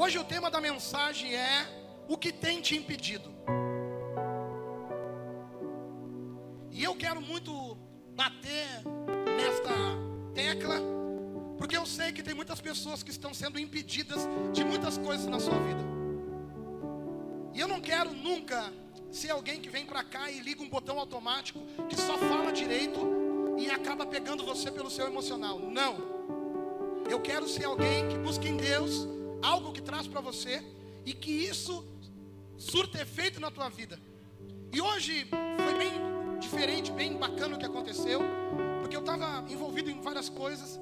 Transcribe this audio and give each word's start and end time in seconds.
Hoje 0.00 0.16
o 0.16 0.22
tema 0.22 0.48
da 0.48 0.60
mensagem 0.60 1.34
é 1.34 1.66
o 2.06 2.16
que 2.16 2.32
tem 2.32 2.60
te 2.60 2.76
impedido. 2.76 3.28
E 6.70 6.84
eu 6.84 6.94
quero 6.94 7.20
muito 7.20 7.76
bater 8.14 8.68
nesta 9.36 9.74
tecla, 10.32 10.76
porque 11.58 11.76
eu 11.76 11.84
sei 11.84 12.12
que 12.12 12.22
tem 12.22 12.32
muitas 12.32 12.60
pessoas 12.60 13.02
que 13.02 13.10
estão 13.10 13.34
sendo 13.34 13.58
impedidas 13.58 14.20
de 14.52 14.64
muitas 14.64 14.96
coisas 14.96 15.26
na 15.26 15.40
sua 15.40 15.58
vida. 15.58 15.82
E 17.52 17.58
eu 17.58 17.66
não 17.66 17.80
quero 17.80 18.12
nunca 18.12 18.72
ser 19.10 19.30
alguém 19.30 19.60
que 19.60 19.68
vem 19.68 19.84
para 19.84 20.04
cá 20.04 20.30
e 20.30 20.38
liga 20.38 20.62
um 20.62 20.68
botão 20.68 20.96
automático 21.00 21.58
que 21.88 21.96
só 21.96 22.16
fala 22.16 22.52
direito 22.52 23.00
e 23.58 23.68
acaba 23.68 24.06
pegando 24.06 24.46
você 24.46 24.70
pelo 24.70 24.92
seu 24.92 25.08
emocional. 25.08 25.58
Não. 25.58 25.96
Eu 27.10 27.18
quero 27.18 27.48
ser 27.48 27.64
alguém 27.64 28.06
que 28.08 28.16
busca 28.16 28.46
em 28.46 28.56
Deus 28.56 29.17
algo 29.42 29.72
que 29.72 29.80
traz 29.80 30.06
para 30.06 30.20
você 30.20 30.62
e 31.04 31.12
que 31.12 31.30
isso 31.30 31.84
surta 32.56 33.00
efeito 33.00 33.40
na 33.40 33.50
tua 33.50 33.68
vida. 33.68 33.98
E 34.72 34.80
hoje 34.80 35.26
foi 35.64 35.74
bem 35.74 35.92
diferente, 36.38 36.90
bem 36.92 37.16
bacana 37.16 37.56
o 37.56 37.58
que 37.58 37.66
aconteceu, 37.66 38.20
porque 38.80 38.96
eu 38.96 39.00
estava 39.00 39.44
envolvido 39.50 39.90
em 39.90 40.00
várias 40.00 40.28
coisas. 40.28 40.78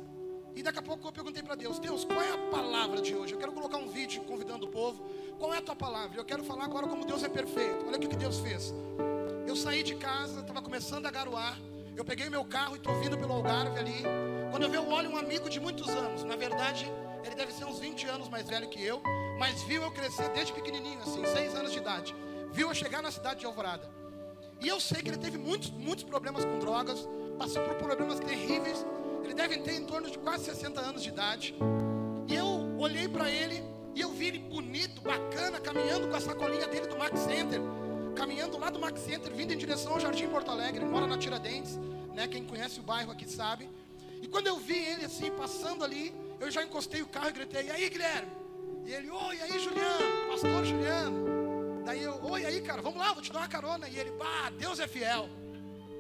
E 0.55 0.63
daqui 0.63 0.79
a 0.79 0.83
pouco 0.83 1.07
eu 1.07 1.13
perguntei 1.13 1.43
para 1.43 1.55
Deus: 1.55 1.79
Deus, 1.79 2.05
qual 2.05 2.21
é 2.21 2.33
a 2.33 2.39
palavra 2.51 3.01
de 3.03 3.15
hoje? 3.15 3.35
Eu 3.35 3.39
quero 3.39 3.53
colocar 3.53 3.77
um 3.77 3.89
vídeo 3.89 4.23
convidando 4.23 4.67
o 4.67 4.71
povo. 4.71 5.05
Qual 5.39 5.53
é 5.53 5.59
a 5.59 5.63
tua 5.63 5.77
palavra? 5.77 6.19
Eu 6.19 6.25
quero 6.25 6.43
falar 6.43 6.65
agora 6.65 6.87
como 6.87 7.05
Deus 7.05 7.23
é 7.23 7.29
perfeito. 7.29 7.85
Olha 7.87 7.97
o 7.97 8.01
que 8.01 8.17
Deus 8.17 8.39
fez. 8.41 8.75
Eu 9.47 9.55
saí 9.55 9.83
de 9.83 9.95
casa, 9.95 10.41
estava 10.41 10.63
começando 10.63 11.07
a 11.07 11.11
garoar. 11.11 11.59
Eu 11.95 12.05
peguei 12.05 12.29
meu 12.29 12.45
carro 12.45 12.75
e 12.75 12.79
estou 12.79 12.99
vindo 13.01 13.17
pelo 13.19 13.35
Algarve 13.35 13.79
ali. 13.79 14.03
Quando 14.51 14.63
eu 14.63 14.71
vi, 14.71 14.77
eu 14.77 14.89
olho 14.89 15.11
um 15.11 15.17
amigo 15.17 15.49
de 15.49 15.61
muitos 15.61 15.89
anos. 15.89 16.25
Na 16.25 16.37
verdade, 16.37 16.91
ele 17.27 17.35
deve 17.35 17.53
ser 17.53 17.65
uns 17.65 17.79
20 17.79 18.07
anos 18.07 18.29
mais 18.29 18.49
velho 18.49 18.69
que 18.69 18.83
eu. 18.83 19.03
Mas 19.39 19.63
viu 19.65 19.83
eu 19.83 19.91
crescer 19.91 20.29
desde 20.31 20.53
pequenininho, 20.53 21.01
assim, 21.01 21.25
6 21.25 21.55
anos 21.55 21.73
de 21.73 21.79
idade. 21.79 22.15
Viu 22.53 22.69
eu 22.69 22.75
chegar 22.75 23.03
na 23.03 23.11
cidade 23.11 23.41
de 23.41 23.47
Alvorada. 23.47 23.91
E 24.61 24.69
eu 24.69 24.81
sei 24.81 25.03
que 25.03 25.11
ele 25.11 25.19
teve 25.19 25.37
muitos, 25.37 25.71
muitos 25.71 26.05
problemas 26.05 26.45
com 26.45 26.59
drogas, 26.59 27.07
passou 27.39 27.63
por 27.63 27.75
problemas 27.75 28.19
terríveis. 28.19 28.85
Ele 29.23 29.35
deve 29.35 29.59
ter 29.59 29.75
em 29.75 29.85
torno 29.85 30.11
de 30.11 30.19
quase 30.19 30.45
60 30.45 30.81
anos 30.81 31.03
de 31.03 31.11
idade. 31.11 31.55
E 32.29 32.35
eu 32.35 32.75
olhei 32.79 33.07
para 33.09 33.31
ele 33.31 33.63
e 33.95 34.01
eu 34.01 34.11
vi 34.11 34.29
ele 34.29 34.39
bonito, 34.39 35.03
bacana, 35.03 35.61
caminhando 35.61 36.09
com 36.09 36.17
a 36.17 36.21
sacolinha 36.21 36.67
dele 36.67 36.87
do 36.87 36.97
Max 36.97 37.21
Center. 37.21 37.61
Caminhando 38.15 38.57
lá 38.59 38.71
do 38.71 38.79
Max 38.79 39.01
Center, 39.01 39.33
vindo 39.35 39.53
em 39.53 39.59
direção 39.59 39.93
ao 39.93 40.01
Jardim 40.01 40.29
Porto 40.29 40.51
Alegre. 40.51 40.83
Ele 40.83 40.91
mora 40.91 41.07
na 41.07 41.19
Tiradentes, 41.19 41.77
né? 42.15 42.27
Quem 42.27 42.45
conhece 42.45 42.81
o 42.81 42.83
bairro 42.83 43.13
aqui 43.13 43.29
sabe. 43.29 43.69
E 44.23 44.27
quando 44.27 44.47
eu 44.47 44.57
vi 44.57 44.79
ele 44.79 45.05
assim, 45.05 45.31
passando 45.31 45.85
ali, 45.85 46.15
eu 46.41 46.51
já 46.51 46.63
encostei 46.63 47.03
o 47.03 47.07
carro 47.07 47.31
e 47.31 47.33
gritei: 47.33 47.67
E 47.67 47.71
aí, 47.71 47.89
Guilherme? 47.89 48.31
E 48.85 48.93
ele: 48.93 49.11
Oi, 49.11 49.37
e 49.37 49.43
aí, 49.43 49.59
Juliano? 49.59 50.29
Pastor 50.29 50.65
Juliano. 50.65 51.37
Daí 51.87 52.03
eu, 52.03 52.21
oi 52.25 52.45
aí, 52.45 52.61
cara, 52.63 52.83
vamos 52.83 52.99
lá, 52.99 53.13
vou 53.13 53.23
te 53.23 53.33
dar 53.33 53.39
uma 53.39 53.49
carona. 53.49 53.89
E 53.89 53.97
ele, 53.97 54.11
pá, 54.11 54.51
Deus 54.59 54.81
é 54.81 54.89
fiel. 54.89 55.29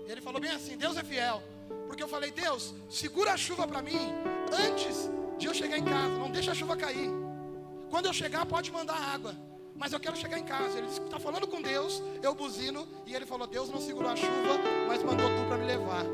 E 0.04 0.10
ele 0.10 0.20
falou 0.20 0.40
bem 0.40 0.50
assim: 0.50 0.76
Deus 0.76 0.96
é 0.96 1.04
fiel. 1.04 1.40
Porque 1.86 2.02
eu 2.02 2.08
falei, 2.08 2.32
Deus, 2.32 2.74
segura 2.90 3.32
a 3.32 3.36
chuva 3.36 3.68
para 3.68 3.80
mim 3.82 4.12
antes 4.68 5.08
de 5.38 5.46
eu 5.46 5.54
chegar 5.54 5.78
em 5.78 5.84
casa. 5.84 6.18
Não 6.18 6.28
deixa 6.28 6.50
a 6.50 6.54
chuva 6.54 6.76
cair. 6.76 7.08
Quando 7.88 8.06
eu 8.06 8.12
chegar, 8.12 8.44
pode 8.46 8.72
mandar 8.72 8.96
água. 8.96 9.36
Mas 9.76 9.92
eu 9.92 10.00
quero 10.00 10.16
chegar 10.16 10.38
em 10.40 10.44
casa. 10.44 10.76
Ele 10.76 10.88
está 10.88 11.20
falando 11.20 11.46
com 11.46 11.62
Deus, 11.62 12.02
eu 12.20 12.34
buzino. 12.34 12.84
E 13.06 13.14
ele 13.14 13.24
falou: 13.24 13.46
Deus 13.46 13.68
não 13.68 13.80
segurou 13.80 14.10
a 14.10 14.16
chuva, 14.16 14.58
mas 14.88 15.04
mandou 15.04 15.28
tu 15.28 15.46
para 15.46 15.56
me 15.56 15.66
levar. 15.66 16.04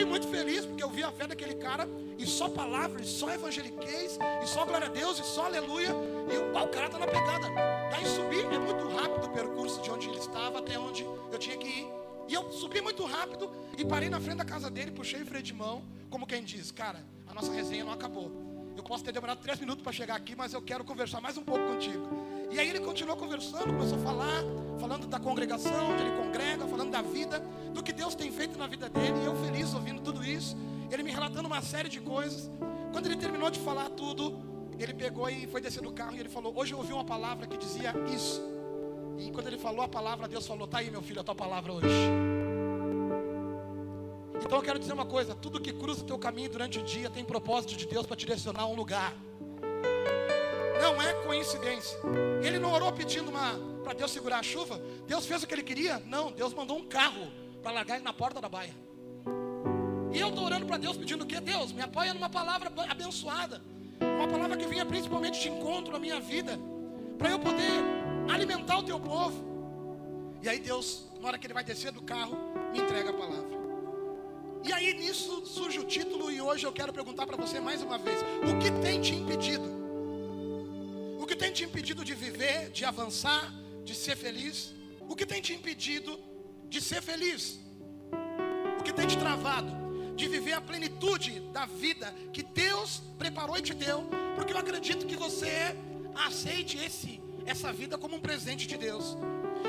Fiquei 0.00 0.10
muito 0.10 0.28
feliz 0.28 0.64
porque 0.64 0.82
eu 0.82 0.88
vi 0.88 1.02
a 1.02 1.12
fé 1.12 1.26
daquele 1.26 1.56
cara 1.56 1.86
e 2.18 2.24
só 2.24 2.48
palavras, 2.48 3.06
só 3.06 3.30
evangeliquez, 3.34 4.18
e 4.42 4.46
só 4.46 4.64
glória 4.64 4.86
a 4.86 4.90
Deus, 4.90 5.18
e 5.18 5.22
só 5.22 5.44
aleluia. 5.44 5.90
E 5.90 6.36
o, 6.38 6.58
o 6.58 6.68
cara 6.68 6.86
está 6.86 6.98
na 6.98 7.06
pegada. 7.06 7.48
Daí 7.90 8.06
subir 8.06 8.46
é 8.46 8.58
muito 8.58 8.88
rápido 8.96 9.26
o 9.26 9.28
percurso 9.28 9.82
de 9.82 9.90
onde 9.90 10.08
ele 10.08 10.16
estava 10.16 10.60
até 10.60 10.78
onde 10.78 11.02
eu 11.02 11.38
tinha 11.38 11.54
que 11.58 11.68
ir. 11.68 11.86
E 12.28 12.32
eu 12.32 12.50
subi 12.50 12.80
muito 12.80 13.04
rápido 13.04 13.52
e 13.76 13.84
parei 13.84 14.08
na 14.08 14.18
frente 14.18 14.38
da 14.38 14.44
casa 14.46 14.70
dele, 14.70 14.90
puxei 14.90 15.20
o 15.20 15.26
freio 15.26 15.42
de 15.42 15.52
mão, 15.52 15.84
como 16.08 16.26
quem 16.26 16.42
diz, 16.42 16.70
cara, 16.70 17.04
a 17.28 17.34
nossa 17.34 17.52
resenha 17.52 17.84
não 17.84 17.92
acabou. 17.92 18.32
Eu 18.74 18.82
posso 18.82 19.04
ter 19.04 19.12
demorado 19.12 19.42
três 19.42 19.60
minutos 19.60 19.82
para 19.82 19.92
chegar 19.92 20.14
aqui, 20.14 20.34
mas 20.34 20.54
eu 20.54 20.62
quero 20.62 20.82
conversar 20.82 21.20
mais 21.20 21.36
um 21.36 21.44
pouco 21.44 21.62
contigo. 21.74 22.08
E 22.50 22.58
aí 22.58 22.68
ele 22.68 22.80
continuou 22.80 23.16
conversando, 23.16 23.66
começou 23.66 23.96
a 23.96 24.02
falar, 24.02 24.42
falando 24.80 25.06
da 25.06 25.20
congregação, 25.20 25.92
onde 25.92 26.02
ele 26.02 26.16
congrega, 26.16 26.66
falando 26.66 26.90
da 26.90 27.00
vida, 27.00 27.38
do 27.72 27.82
que 27.82 27.92
Deus 27.92 28.14
tem 28.14 28.32
feito 28.32 28.58
na 28.58 28.66
vida 28.66 28.88
dele, 28.88 29.20
e 29.22 29.24
eu 29.24 29.36
feliz 29.36 29.72
ouvindo 29.72 30.02
tudo 30.02 30.24
isso. 30.24 30.56
Ele 30.90 31.04
me 31.04 31.12
relatando 31.12 31.46
uma 31.46 31.62
série 31.62 31.88
de 31.88 32.00
coisas. 32.00 32.50
Quando 32.92 33.06
ele 33.06 33.16
terminou 33.16 33.50
de 33.50 33.60
falar 33.60 33.88
tudo, 33.90 34.36
ele 34.76 34.92
pegou 34.92 35.30
e 35.30 35.46
foi 35.46 35.60
descer 35.60 35.82
do 35.82 35.92
carro 35.92 36.16
e 36.16 36.20
ele 36.20 36.28
falou: 36.28 36.52
Hoje 36.56 36.72
eu 36.72 36.78
ouvi 36.78 36.92
uma 36.92 37.04
palavra 37.04 37.46
que 37.46 37.56
dizia 37.56 37.94
isso. 38.12 38.42
E 39.16 39.30
quando 39.30 39.46
ele 39.46 39.58
falou 39.58 39.82
a 39.82 39.88
palavra, 39.88 40.26
Deus 40.26 40.44
falou: 40.44 40.66
Tá 40.66 40.78
aí, 40.78 40.90
meu 40.90 41.02
filho, 41.02 41.20
a 41.20 41.24
tua 41.24 41.36
palavra 41.36 41.72
hoje. 41.72 41.88
Então 44.42 44.58
eu 44.58 44.62
quero 44.62 44.78
dizer 44.78 44.92
uma 44.92 45.06
coisa: 45.06 45.34
tudo 45.34 45.60
que 45.60 45.72
cruza 45.72 46.02
o 46.02 46.06
teu 46.06 46.18
caminho 46.18 46.50
durante 46.50 46.80
o 46.80 46.82
dia 46.82 47.08
tem 47.08 47.24
propósito 47.24 47.76
de 47.76 47.86
Deus 47.86 48.06
para 48.06 48.16
te 48.16 48.26
direcionar 48.26 48.62
a 48.62 48.66
um 48.66 48.74
lugar. 48.74 49.14
Não 50.90 51.00
é 51.00 51.12
coincidência. 51.24 51.96
Ele 52.42 52.58
não 52.58 52.72
orou 52.72 52.90
pedindo 52.90 53.30
para 53.84 53.92
Deus 53.92 54.10
segurar 54.10 54.40
a 54.40 54.42
chuva. 54.42 54.80
Deus 55.06 55.24
fez 55.24 55.44
o 55.44 55.46
que 55.46 55.54
ele 55.54 55.62
queria? 55.62 56.02
Não, 56.04 56.32
Deus 56.32 56.52
mandou 56.52 56.76
um 56.76 56.84
carro 56.84 57.30
para 57.62 57.70
largar 57.70 57.94
ele 57.94 58.04
na 58.04 58.12
porta 58.12 58.40
da 58.40 58.48
baia. 58.48 58.74
E 60.12 60.18
eu 60.18 60.30
estou 60.30 60.44
orando 60.44 60.66
para 60.66 60.78
Deus 60.78 60.96
pedindo 60.96 61.22
o 61.22 61.26
quê? 61.26 61.40
Deus, 61.40 61.70
me 61.70 61.80
apoia 61.80 62.12
numa 62.12 62.28
palavra 62.28 62.72
abençoada. 62.88 63.62
Uma 64.00 64.26
palavra 64.26 64.56
que 64.56 64.66
venha 64.66 64.84
principalmente 64.84 65.40
de 65.40 65.48
encontro 65.48 65.92
na 65.92 65.98
minha 66.00 66.18
vida. 66.18 66.58
Para 67.16 67.30
eu 67.30 67.38
poder 67.38 67.70
alimentar 68.28 68.78
o 68.78 68.82
teu 68.82 68.98
povo. 68.98 69.44
E 70.42 70.48
aí 70.48 70.58
Deus, 70.58 71.08
na 71.20 71.28
hora 71.28 71.38
que 71.38 71.46
ele 71.46 71.54
vai 71.54 71.62
descer 71.62 71.92
do 71.92 72.02
carro, 72.02 72.36
me 72.72 72.80
entrega 72.80 73.10
a 73.10 73.12
palavra. 73.12 73.60
E 74.64 74.72
aí 74.72 74.92
nisso 74.94 75.46
surge 75.46 75.78
o 75.78 75.84
título 75.84 76.32
e 76.32 76.40
hoje 76.42 76.66
eu 76.66 76.72
quero 76.72 76.92
perguntar 76.92 77.28
para 77.28 77.36
você 77.36 77.60
mais 77.60 77.80
uma 77.80 77.96
vez: 77.96 78.18
o 78.42 78.58
que 78.58 78.72
tem 78.82 79.00
te 79.00 79.14
impedido? 79.14 79.79
Que 81.30 81.36
tem 81.36 81.52
te 81.52 81.62
impedido 81.62 82.04
de 82.04 82.12
viver, 82.12 82.70
de 82.70 82.84
avançar, 82.84 83.54
de 83.84 83.94
ser 83.94 84.16
feliz? 84.16 84.74
O 85.08 85.14
que 85.14 85.24
tem 85.24 85.40
te 85.40 85.52
impedido 85.54 86.18
de 86.68 86.80
ser 86.80 87.00
feliz? 87.00 87.60
O 88.80 88.82
que 88.82 88.92
tem 88.92 89.06
te 89.06 89.16
travado 89.16 89.70
de 90.16 90.26
viver 90.26 90.54
a 90.54 90.60
plenitude 90.60 91.38
da 91.52 91.66
vida 91.66 92.12
que 92.32 92.42
Deus 92.42 93.00
preparou 93.16 93.56
e 93.56 93.62
te 93.62 93.72
deu? 93.72 94.10
Porque 94.34 94.52
eu 94.52 94.58
acredito 94.58 95.06
que 95.06 95.14
você 95.14 95.76
aceite 96.26 96.76
esse 96.78 97.20
essa 97.46 97.72
vida 97.72 97.96
como 97.96 98.16
um 98.16 98.20
presente 98.20 98.66
de 98.66 98.76
Deus. 98.76 99.16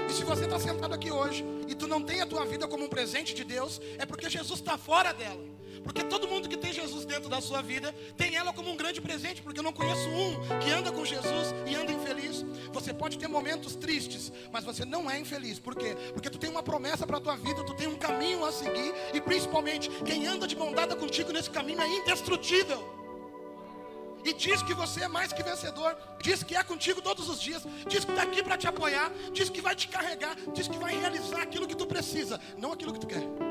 E 0.10 0.14
se 0.14 0.24
você 0.24 0.46
está 0.46 0.60
sentado 0.60 0.96
aqui 0.96 1.12
hoje 1.12 1.46
e 1.68 1.76
tu 1.76 1.88
não 1.88 2.02
tem 2.02 2.22
a 2.22 2.26
tua 2.26 2.44
vida 2.44 2.68
como 2.68 2.86
um 2.86 2.90
presente 2.90 3.36
de 3.36 3.44
Deus, 3.44 3.80
é 4.00 4.06
porque 4.06 4.28
Jesus 4.30 4.60
está 4.60 4.80
fora 4.80 5.14
dela. 5.14 5.51
Porque 5.84 6.03
todo 6.03 6.28
mundo 6.28 6.47
que 6.47 6.58
tem 6.58 6.72
Jesus 6.72 7.06
dentro 7.06 7.30
da 7.30 7.42
sua 7.42 7.62
vida 7.62 7.94
tem 8.16 8.36
ela 8.36 8.53
como 8.53 8.69
um 8.69 8.78
grande 8.78 9.02
presente, 9.02 9.42
porque 9.42 9.59
eu 9.59 9.64
não 9.64 9.74
conheço 9.74 10.08
um 10.09 10.40
que 10.59 10.72
anda 10.72 10.92
com 10.92 11.03
Jesus 11.03 11.53
e 11.68 11.75
anda 11.75 11.92
infeliz. 11.92 12.46
Você 12.72 12.94
pode 12.94 13.18
ter 13.18 13.28
momentos 13.28 13.75
tristes, 13.75 14.31
mas 14.52 14.64
você 14.64 14.86
não 14.86 15.09
é 15.09 15.20
infeliz. 15.20 15.59
Por 15.59 15.75
quê? 15.75 15.96
Porque 16.14 16.30
tu 16.30 16.38
tem 16.38 16.50
uma 16.50 16.64
promessa 16.64 17.06
para 17.06 17.18
a 17.18 17.22
tua 17.22 17.36
vida, 17.36 17.64
tu 17.64 17.74
tem 17.74 17.88
um 17.88 17.96
caminho 17.96 18.46
a 18.46 18.52
seguir 18.52 18.94
e 19.14 19.20
principalmente 19.20 19.90
quem 20.06 20.28
anda 20.28 20.47
de 20.47 20.56
mão 20.56 20.72
dada 20.72 20.96
contigo 20.96 21.31
nesse 21.31 21.50
caminho 21.50 21.81
é 21.81 21.88
indestrutível. 21.88 23.02
E 24.24 24.34
diz 24.34 24.62
que 24.62 24.74
você 24.74 25.02
é 25.02 25.08
mais 25.08 25.34
que 25.34 25.41
vencedor. 25.41 25.97
Diz 26.22 26.44
que 26.44 26.56
é 26.56 26.64
contigo 26.64 27.02
todos 27.02 27.28
os 27.28 27.41
dias. 27.41 27.64
Diz 27.88 28.06
que 28.06 28.12
está 28.12 28.24
aqui 28.24 28.44
para 28.44 28.58
te 28.58 28.68
apoiar. 28.68 29.12
Diz 29.34 29.50
que 29.50 29.62
vai 29.62 29.75
te 29.75 29.88
carregar. 29.88 30.36
Diz 30.53 30.68
que 30.68 30.78
vai 30.78 30.96
realizar 30.96 31.41
aquilo 31.41 31.68
que 31.68 31.75
tu 31.75 31.88
precisa, 31.88 32.40
não 32.58 32.72
aquilo 32.72 32.94
que 32.94 33.00
tu 33.00 33.08
quer. 33.08 33.51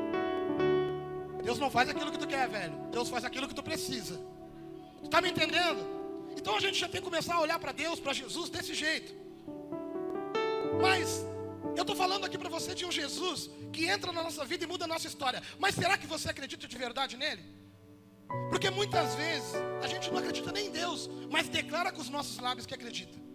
Deus 1.43 1.59
não 1.59 1.71
faz 1.71 1.89
aquilo 1.89 2.11
que 2.11 2.19
tu 2.19 2.27
quer, 2.27 2.49
velho. 2.49 2.75
Deus 2.91 3.09
faz 3.09 3.25
aquilo 3.25 3.49
que 3.49 3.55
tu 3.55 3.63
precisa. 3.63 4.17
Tu 5.01 5.07
está 5.07 5.21
me 5.21 5.31
entendendo? 5.31 5.81
Então 6.37 6.57
a 6.57 6.61
gente 6.61 6.79
já 6.79 6.89
tem 6.89 7.01
que 7.01 7.09
começar 7.11 7.35
a 7.35 7.41
olhar 7.41 7.59
para 7.59 7.73
Deus, 7.73 7.99
para 7.99 8.13
Jesus 8.13 8.51
desse 8.51 8.75
jeito. 8.75 9.15
Mas 10.81 11.25
eu 11.77 11.83
estou 11.83 11.97
falando 11.97 12.25
aqui 12.25 12.39
para 12.39 12.49
você 12.49 12.75
de 12.75 12.85
um 12.85 12.93
Jesus 12.93 13.51
que 13.73 13.87
entra 13.87 14.13
na 14.13 14.23
nossa 14.23 14.45
vida 14.45 14.65
e 14.65 14.67
muda 14.67 14.85
a 14.85 14.89
nossa 14.89 15.07
história. 15.07 15.43
Mas 15.59 15.75
será 15.75 15.97
que 15.97 16.07
você 16.07 16.29
acredita 16.29 16.67
de 16.67 16.77
verdade 16.77 17.17
nele? 17.17 17.43
Porque 18.49 18.71
muitas 18.71 19.15
vezes 19.15 19.55
a 19.83 19.87
gente 19.87 20.11
não 20.11 20.19
acredita 20.19 20.53
nem 20.53 20.67
em 20.67 20.71
Deus, 20.71 21.09
mas 21.31 21.49
declara 21.49 21.91
com 21.91 22.01
os 22.01 22.09
nossos 22.09 22.39
lábios 22.39 22.67
que 22.67 22.75
acredita. 22.75 23.30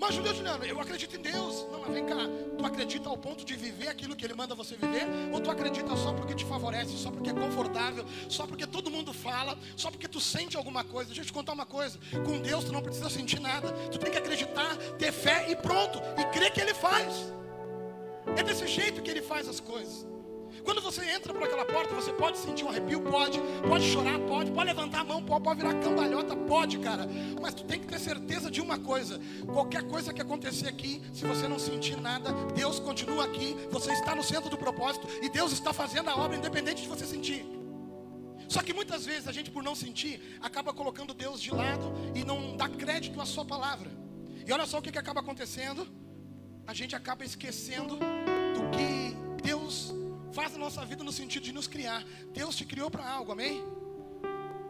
Mas 0.00 0.14
Juliano, 0.14 0.38
Juliano, 0.38 0.64
eu 0.64 0.80
acredito 0.80 1.14
em 1.14 1.20
Deus. 1.20 1.66
Não, 1.70 1.80
mas 1.80 1.92
vem 1.92 2.06
cá, 2.06 2.16
tu 2.56 2.64
acredita 2.64 3.06
ao 3.10 3.18
ponto 3.18 3.44
de 3.44 3.54
viver 3.54 3.88
aquilo 3.88 4.16
que 4.16 4.24
Ele 4.24 4.32
manda 4.32 4.54
você 4.54 4.74
viver? 4.74 5.06
Ou 5.30 5.38
tu 5.42 5.50
acredita 5.50 5.94
só 5.94 6.14
porque 6.14 6.34
te 6.34 6.46
favorece, 6.46 6.96
só 6.96 7.10
porque 7.10 7.28
é 7.28 7.34
confortável, 7.34 8.06
só 8.26 8.46
porque 8.46 8.66
todo 8.66 8.90
mundo 8.90 9.12
fala, 9.12 9.58
só 9.76 9.90
porque 9.90 10.08
tu 10.08 10.18
sente 10.18 10.56
alguma 10.56 10.82
coisa? 10.82 11.08
Deixa 11.08 11.20
eu 11.20 11.26
te 11.26 11.32
contar 11.34 11.52
uma 11.52 11.66
coisa: 11.66 11.98
com 12.24 12.40
Deus 12.40 12.64
tu 12.64 12.72
não 12.72 12.80
precisa 12.80 13.10
sentir 13.10 13.40
nada, 13.40 13.70
tu 13.92 13.98
tem 13.98 14.10
que 14.10 14.16
acreditar, 14.16 14.74
ter 14.98 15.12
fé 15.12 15.50
e 15.50 15.56
pronto, 15.56 16.00
e 16.18 16.24
crer 16.32 16.50
que 16.50 16.62
Ele 16.62 16.72
faz. 16.72 17.34
É 18.38 18.42
desse 18.42 18.66
jeito 18.66 19.02
que 19.02 19.10
Ele 19.10 19.20
faz 19.20 19.46
as 19.46 19.60
coisas. 19.60 20.06
Quando 20.64 20.80
você 20.80 21.04
entra 21.04 21.32
por 21.32 21.42
aquela 21.42 21.64
porta, 21.64 21.94
você 21.94 22.12
pode 22.12 22.38
sentir 22.38 22.64
um 22.64 22.68
arrepio, 22.68 23.00
pode, 23.00 23.40
pode 23.66 23.84
chorar, 23.84 24.18
pode, 24.20 24.50
pode 24.50 24.66
levantar 24.66 25.00
a 25.00 25.04
mão, 25.04 25.22
pode, 25.22 25.44
pode 25.44 25.60
virar 25.60 25.74
cambalhota, 25.80 26.36
pode, 26.36 26.78
cara. 26.78 27.06
Mas 27.40 27.54
tu 27.54 27.64
tem 27.64 27.80
que 27.80 27.86
ter 27.86 27.98
certeza 27.98 28.50
de 28.50 28.60
uma 28.60 28.78
coisa: 28.78 29.20
qualquer 29.46 29.82
coisa 29.84 30.12
que 30.12 30.20
acontecer 30.20 30.68
aqui, 30.68 31.02
se 31.12 31.24
você 31.24 31.48
não 31.48 31.58
sentir 31.58 32.00
nada, 32.00 32.32
Deus 32.54 32.78
continua 32.78 33.24
aqui, 33.24 33.56
você 33.70 33.92
está 33.92 34.14
no 34.14 34.22
centro 34.22 34.50
do 34.50 34.58
propósito 34.58 35.06
e 35.22 35.28
Deus 35.28 35.52
está 35.52 35.72
fazendo 35.72 36.10
a 36.10 36.16
obra 36.16 36.36
independente 36.36 36.82
de 36.82 36.88
você 36.88 37.06
sentir. 37.06 37.44
Só 38.48 38.62
que 38.62 38.72
muitas 38.72 39.06
vezes 39.06 39.28
a 39.28 39.32
gente, 39.32 39.50
por 39.50 39.62
não 39.62 39.76
sentir, 39.76 40.38
acaba 40.40 40.72
colocando 40.72 41.14
Deus 41.14 41.40
de 41.40 41.52
lado 41.52 41.92
e 42.14 42.24
não 42.24 42.56
dá 42.56 42.68
crédito 42.68 43.20
à 43.20 43.24
Sua 43.24 43.44
palavra. 43.44 43.90
E 44.44 44.52
olha 44.52 44.66
só 44.66 44.78
o 44.78 44.82
que, 44.82 44.90
que 44.90 44.98
acaba 44.98 45.20
acontecendo: 45.20 45.86
a 46.66 46.74
gente 46.74 46.96
acaba 46.96 47.24
esquecendo 47.24 47.96
do 47.96 48.70
que 48.76 49.16
Deus 49.42 49.94
faz 50.32 50.52
na 50.52 50.58
nossa 50.58 50.84
vida 50.84 51.02
no 51.02 51.12
sentido 51.12 51.42
de 51.42 51.52
nos 51.52 51.66
criar. 51.66 52.04
Deus 52.32 52.56
te 52.56 52.64
criou 52.64 52.90
para 52.90 53.08
algo, 53.08 53.32
amém? 53.32 53.62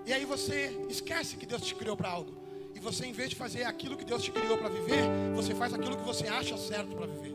E 0.07 0.13
aí 0.13 0.25
você 0.25 0.77
esquece 0.89 1.37
que 1.37 1.47
Deus 1.47 1.63
te 1.63 1.75
criou 1.75 1.97
para 1.97 2.11
algo. 2.11 2.35
E 2.75 2.81
você, 2.81 3.07
em 3.07 3.13
vez 3.13 3.31
de 3.31 3.37
fazer 3.37 3.65
aquilo 3.65 3.97
que 3.97 4.05
Deus 4.05 4.23
te 4.23 4.31
criou 4.31 4.57
para 4.57 4.69
viver, 4.69 5.03
você 5.35 5.55
faz 5.55 5.75
aquilo 5.75 5.97
que 5.97 6.05
você 6.05 6.27
acha 6.27 6.57
certo 6.57 6.97
para 6.97 7.07
viver. 7.07 7.35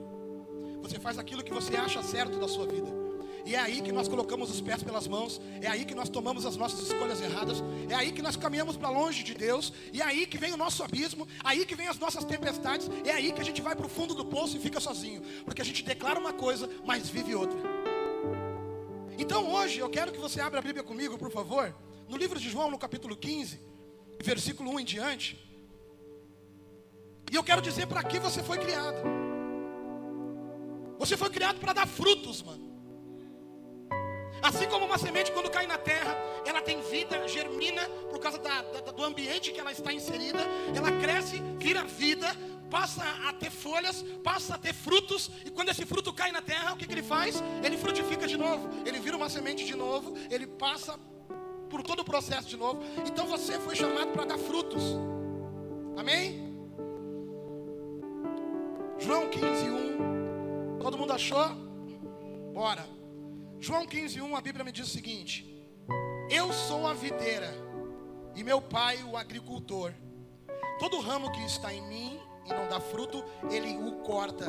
Você 0.81 0.99
faz 0.99 1.17
aquilo 1.17 1.43
que 1.43 1.53
você 1.53 1.75
acha 1.75 2.01
certo 2.01 2.39
da 2.39 2.47
sua 2.47 2.65
vida. 2.65 3.05
E 3.45 3.53
é 3.53 3.59
aí 3.59 3.79
que 3.79 3.91
nós 3.91 4.07
colocamos 4.07 4.49
os 4.49 4.59
pés 4.59 4.81
pelas 4.81 5.07
mãos, 5.07 5.39
é 5.61 5.67
aí 5.67 5.85
que 5.85 5.93
nós 5.93 6.09
tomamos 6.09 6.47
as 6.47 6.57
nossas 6.57 6.79
escolhas 6.79 7.21
erradas, 7.21 7.63
é 7.87 7.93
aí 7.93 8.11
que 8.11 8.21
nós 8.21 8.35
caminhamos 8.35 8.75
para 8.75 8.89
longe 8.89 9.23
de 9.23 9.35
Deus, 9.35 9.71
e 9.93 10.01
é 10.01 10.03
aí 10.03 10.25
que 10.25 10.35
vem 10.35 10.51
o 10.51 10.57
nosso 10.57 10.83
abismo, 10.83 11.27
é 11.43 11.49
aí 11.49 11.63
que 11.63 11.75
vem 11.75 11.87
as 11.87 11.99
nossas 11.99 12.23
tempestades, 12.23 12.89
é 13.05 13.11
aí 13.11 13.31
que 13.31 13.41
a 13.41 13.45
gente 13.45 13.61
vai 13.61 13.75
para 13.75 13.85
o 13.85 13.89
fundo 13.89 14.15
do 14.15 14.25
poço 14.25 14.57
e 14.57 14.59
fica 14.59 14.79
sozinho, 14.79 15.21
porque 15.43 15.61
a 15.61 15.65
gente 15.65 15.83
declara 15.83 16.19
uma 16.19 16.33
coisa, 16.33 16.67
mas 16.83 17.07
vive 17.07 17.35
outra. 17.35 17.74
Então 19.17 19.51
hoje 19.53 19.79
eu 19.79 19.89
quero 19.89 20.11
que 20.11 20.19
você 20.19 20.41
abra 20.41 20.59
a 20.59 20.61
Bíblia 20.61 20.83
comigo, 20.83 21.17
por 21.17 21.31
favor, 21.31 21.73
no 22.07 22.17
livro 22.17 22.39
de 22.39 22.49
João, 22.49 22.69
no 22.69 22.77
capítulo 22.77 23.15
15, 23.15 23.59
versículo 24.21 24.71
1 24.71 24.79
em 24.79 24.85
diante. 24.85 25.45
E 27.31 27.35
eu 27.35 27.43
quero 27.43 27.61
dizer 27.61 27.87
para 27.87 28.03
que 28.03 28.19
você 28.19 28.43
foi 28.43 28.57
criado. 28.57 28.97
Você 30.99 31.17
foi 31.17 31.29
criado 31.29 31.59
para 31.59 31.73
dar 31.73 31.87
frutos, 31.87 32.41
mano. 32.41 32.65
Assim 34.41 34.67
como 34.67 34.85
uma 34.85 34.97
semente, 34.97 35.31
quando 35.31 35.49
cai 35.49 35.65
na 35.65 35.77
terra, 35.77 36.15
ela 36.45 36.61
tem 36.61 36.79
vida, 36.81 37.27
germina 37.27 37.83
por 38.11 38.19
causa 38.19 38.37
da, 38.37 38.61
da, 38.61 38.91
do 38.91 39.03
ambiente 39.03 39.51
que 39.51 39.59
ela 39.59 39.71
está 39.71 39.91
inserida, 39.91 40.39
ela 40.75 40.91
cresce, 40.99 41.41
vira 41.57 41.83
vida, 41.83 42.27
passa 42.69 43.03
a 43.27 43.33
ter 43.33 43.49
folhas, 43.49 44.03
passa 44.23 44.55
a 44.55 44.57
ter 44.57 44.73
frutos, 44.73 45.31
e 45.45 45.49
quando 45.49 45.69
esse 45.69 45.85
fruto 45.85 46.13
cai 46.13 46.31
na 46.31 46.41
terra, 46.41 46.73
o 46.73 46.77
que, 46.77 46.85
que 46.85 46.93
ele 46.93 47.03
faz? 47.03 47.41
Ele 47.63 47.77
frutifica 47.77 48.27
de 48.27 48.37
novo, 48.37 48.69
ele 48.85 48.99
vira 48.99 49.15
uma 49.15 49.29
semente 49.29 49.65
de 49.65 49.75
novo, 49.75 50.13
ele 50.29 50.47
passa 50.47 50.99
por 51.69 51.83
todo 51.83 52.01
o 52.01 52.05
processo 52.05 52.47
de 52.47 52.57
novo. 52.57 52.81
Então 53.05 53.27
você 53.27 53.59
foi 53.59 53.75
chamado 53.75 54.11
para 54.11 54.25
dar 54.25 54.37
frutos. 54.37 54.83
Amém? 55.97 56.53
João 58.99 59.29
15, 59.29 59.69
1. 59.69 60.79
Todo 60.79 60.97
mundo 60.97 61.13
achou? 61.13 61.49
Bora. 62.53 62.87
João 63.59 63.85
15, 63.85 64.21
1, 64.21 64.35
a 64.35 64.41
Bíblia 64.41 64.63
me 64.63 64.71
diz 64.71 64.87
o 64.87 64.91
seguinte: 64.91 65.67
Eu 66.29 66.51
sou 66.53 66.87
a 66.87 66.93
videira, 66.93 67.51
e 68.35 68.43
meu 68.43 68.61
pai 68.61 69.03
o 69.03 69.17
agricultor. 69.17 69.93
Todo 70.79 70.99
ramo 70.99 71.31
que 71.31 71.43
está 71.45 71.73
em 71.73 71.81
mim 71.87 72.19
e 72.45 72.49
não 72.53 72.67
dá 72.67 72.79
fruto, 72.79 73.23
ele 73.49 73.77
o 73.77 73.93
corta. 74.03 74.45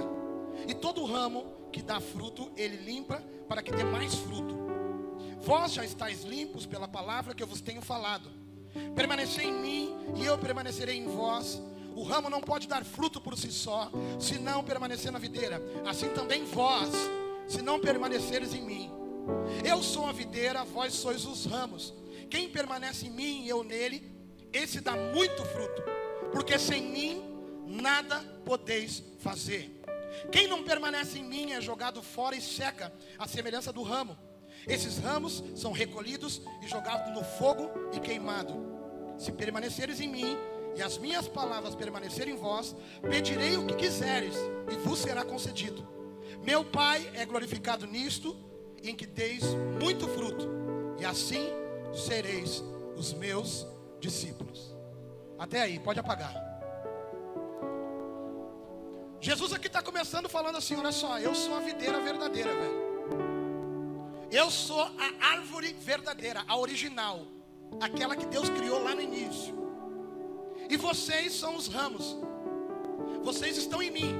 E 0.66 0.74
todo 0.74 1.04
ramo 1.04 1.44
que 1.72 1.82
dá 1.82 2.00
fruto, 2.00 2.50
ele 2.56 2.76
limpa 2.76 3.22
para 3.48 3.62
que 3.62 3.70
dê 3.70 3.84
mais 3.84 4.14
fruto. 4.14 4.56
Vós 5.40 5.72
já 5.72 5.84
estáis 5.84 6.22
limpos 6.22 6.66
pela 6.66 6.88
palavra 6.88 7.34
que 7.34 7.42
eu 7.42 7.46
vos 7.46 7.60
tenho 7.60 7.82
falado. 7.82 8.30
Permanecei 8.94 9.46
em 9.46 9.52
mim 9.52 9.96
e 10.16 10.24
eu 10.24 10.38
permanecerei 10.38 10.96
em 10.96 11.06
vós. 11.06 11.60
O 11.94 12.02
ramo 12.02 12.28
não 12.28 12.40
pode 12.40 12.68
dar 12.68 12.84
fruto 12.84 13.20
por 13.20 13.36
si 13.38 13.50
só, 13.50 13.90
se 14.18 14.38
não 14.38 14.62
permanecer 14.62 15.10
na 15.10 15.18
videira. 15.18 15.62
Assim 15.86 16.08
também 16.10 16.44
vós, 16.44 16.90
se 17.48 17.62
não 17.62 17.80
permaneceres 17.80 18.54
em 18.54 18.62
mim. 18.62 18.90
Eu 19.64 19.82
sou 19.82 20.06
a 20.06 20.12
videira, 20.12 20.64
vós 20.64 20.92
sois 20.92 21.24
os 21.24 21.46
ramos. 21.46 21.94
Quem 22.28 22.48
permanece 22.48 23.06
em 23.06 23.10
mim 23.10 23.44
e 23.44 23.48
eu 23.48 23.64
nele, 23.64 24.12
esse 24.52 24.80
dá 24.80 24.92
muito 24.92 25.44
fruto, 25.44 25.82
porque 26.32 26.58
sem 26.58 26.82
mim 26.82 27.22
nada 27.66 28.20
podeis 28.44 29.02
fazer. 29.18 29.82
Quem 30.30 30.46
não 30.46 30.62
permanece 30.62 31.18
em 31.18 31.24
mim 31.24 31.52
é 31.52 31.60
jogado 31.60 32.02
fora 32.02 32.36
e 32.36 32.40
seca, 32.40 32.92
a 33.18 33.26
semelhança 33.26 33.72
do 33.72 33.82
ramo. 33.82 34.16
Esses 34.66 34.98
ramos 34.98 35.44
são 35.54 35.72
recolhidos 35.72 36.40
e 36.62 36.68
jogados 36.68 37.12
no 37.12 37.22
fogo 37.22 37.70
e 37.92 38.00
queimado. 38.00 38.54
Se 39.18 39.30
permaneceres 39.30 40.00
em 40.00 40.08
mim 40.08 40.36
e 40.74 40.82
as 40.82 40.98
minhas 40.98 41.28
palavras 41.28 41.74
permanecerem 41.74 42.34
em 42.34 42.36
vós, 42.36 42.74
pedirei 43.02 43.56
o 43.56 43.66
que 43.66 43.74
quiseres 43.74 44.34
e 44.70 44.76
vos 44.76 44.98
será 44.98 45.24
concedido. 45.24 45.86
Meu 46.42 46.64
Pai 46.64 47.10
é 47.14 47.24
glorificado 47.24 47.86
nisto, 47.86 48.36
em 48.82 48.94
que 48.94 49.06
deis 49.06 49.42
muito 49.80 50.06
fruto, 50.08 50.48
e 50.98 51.04
assim 51.04 51.48
sereis 51.94 52.62
os 52.96 53.12
meus 53.12 53.66
discípulos. 54.00 54.74
Até 55.38 55.62
aí, 55.62 55.78
pode 55.78 55.98
apagar. 55.98 56.45
Jesus 59.20 59.52
aqui 59.52 59.66
está 59.66 59.82
começando 59.82 60.28
falando 60.28 60.56
assim: 60.56 60.76
olha 60.76 60.92
só, 60.92 61.18
eu 61.18 61.34
sou 61.34 61.56
a 61.56 61.60
videira 61.60 62.00
verdadeira, 62.00 62.52
velho. 62.54 62.86
Eu 64.30 64.50
sou 64.50 64.80
a 64.80 65.26
árvore 65.32 65.72
verdadeira, 65.72 66.44
a 66.46 66.56
original, 66.56 67.26
aquela 67.80 68.16
que 68.16 68.26
Deus 68.26 68.48
criou 68.50 68.82
lá 68.82 68.94
no 68.94 69.00
início. 69.00 69.54
E 70.68 70.76
vocês 70.76 71.32
são 71.32 71.56
os 71.56 71.68
ramos. 71.68 72.16
Vocês 73.22 73.56
estão 73.56 73.82
em 73.82 73.90
mim. 73.90 74.14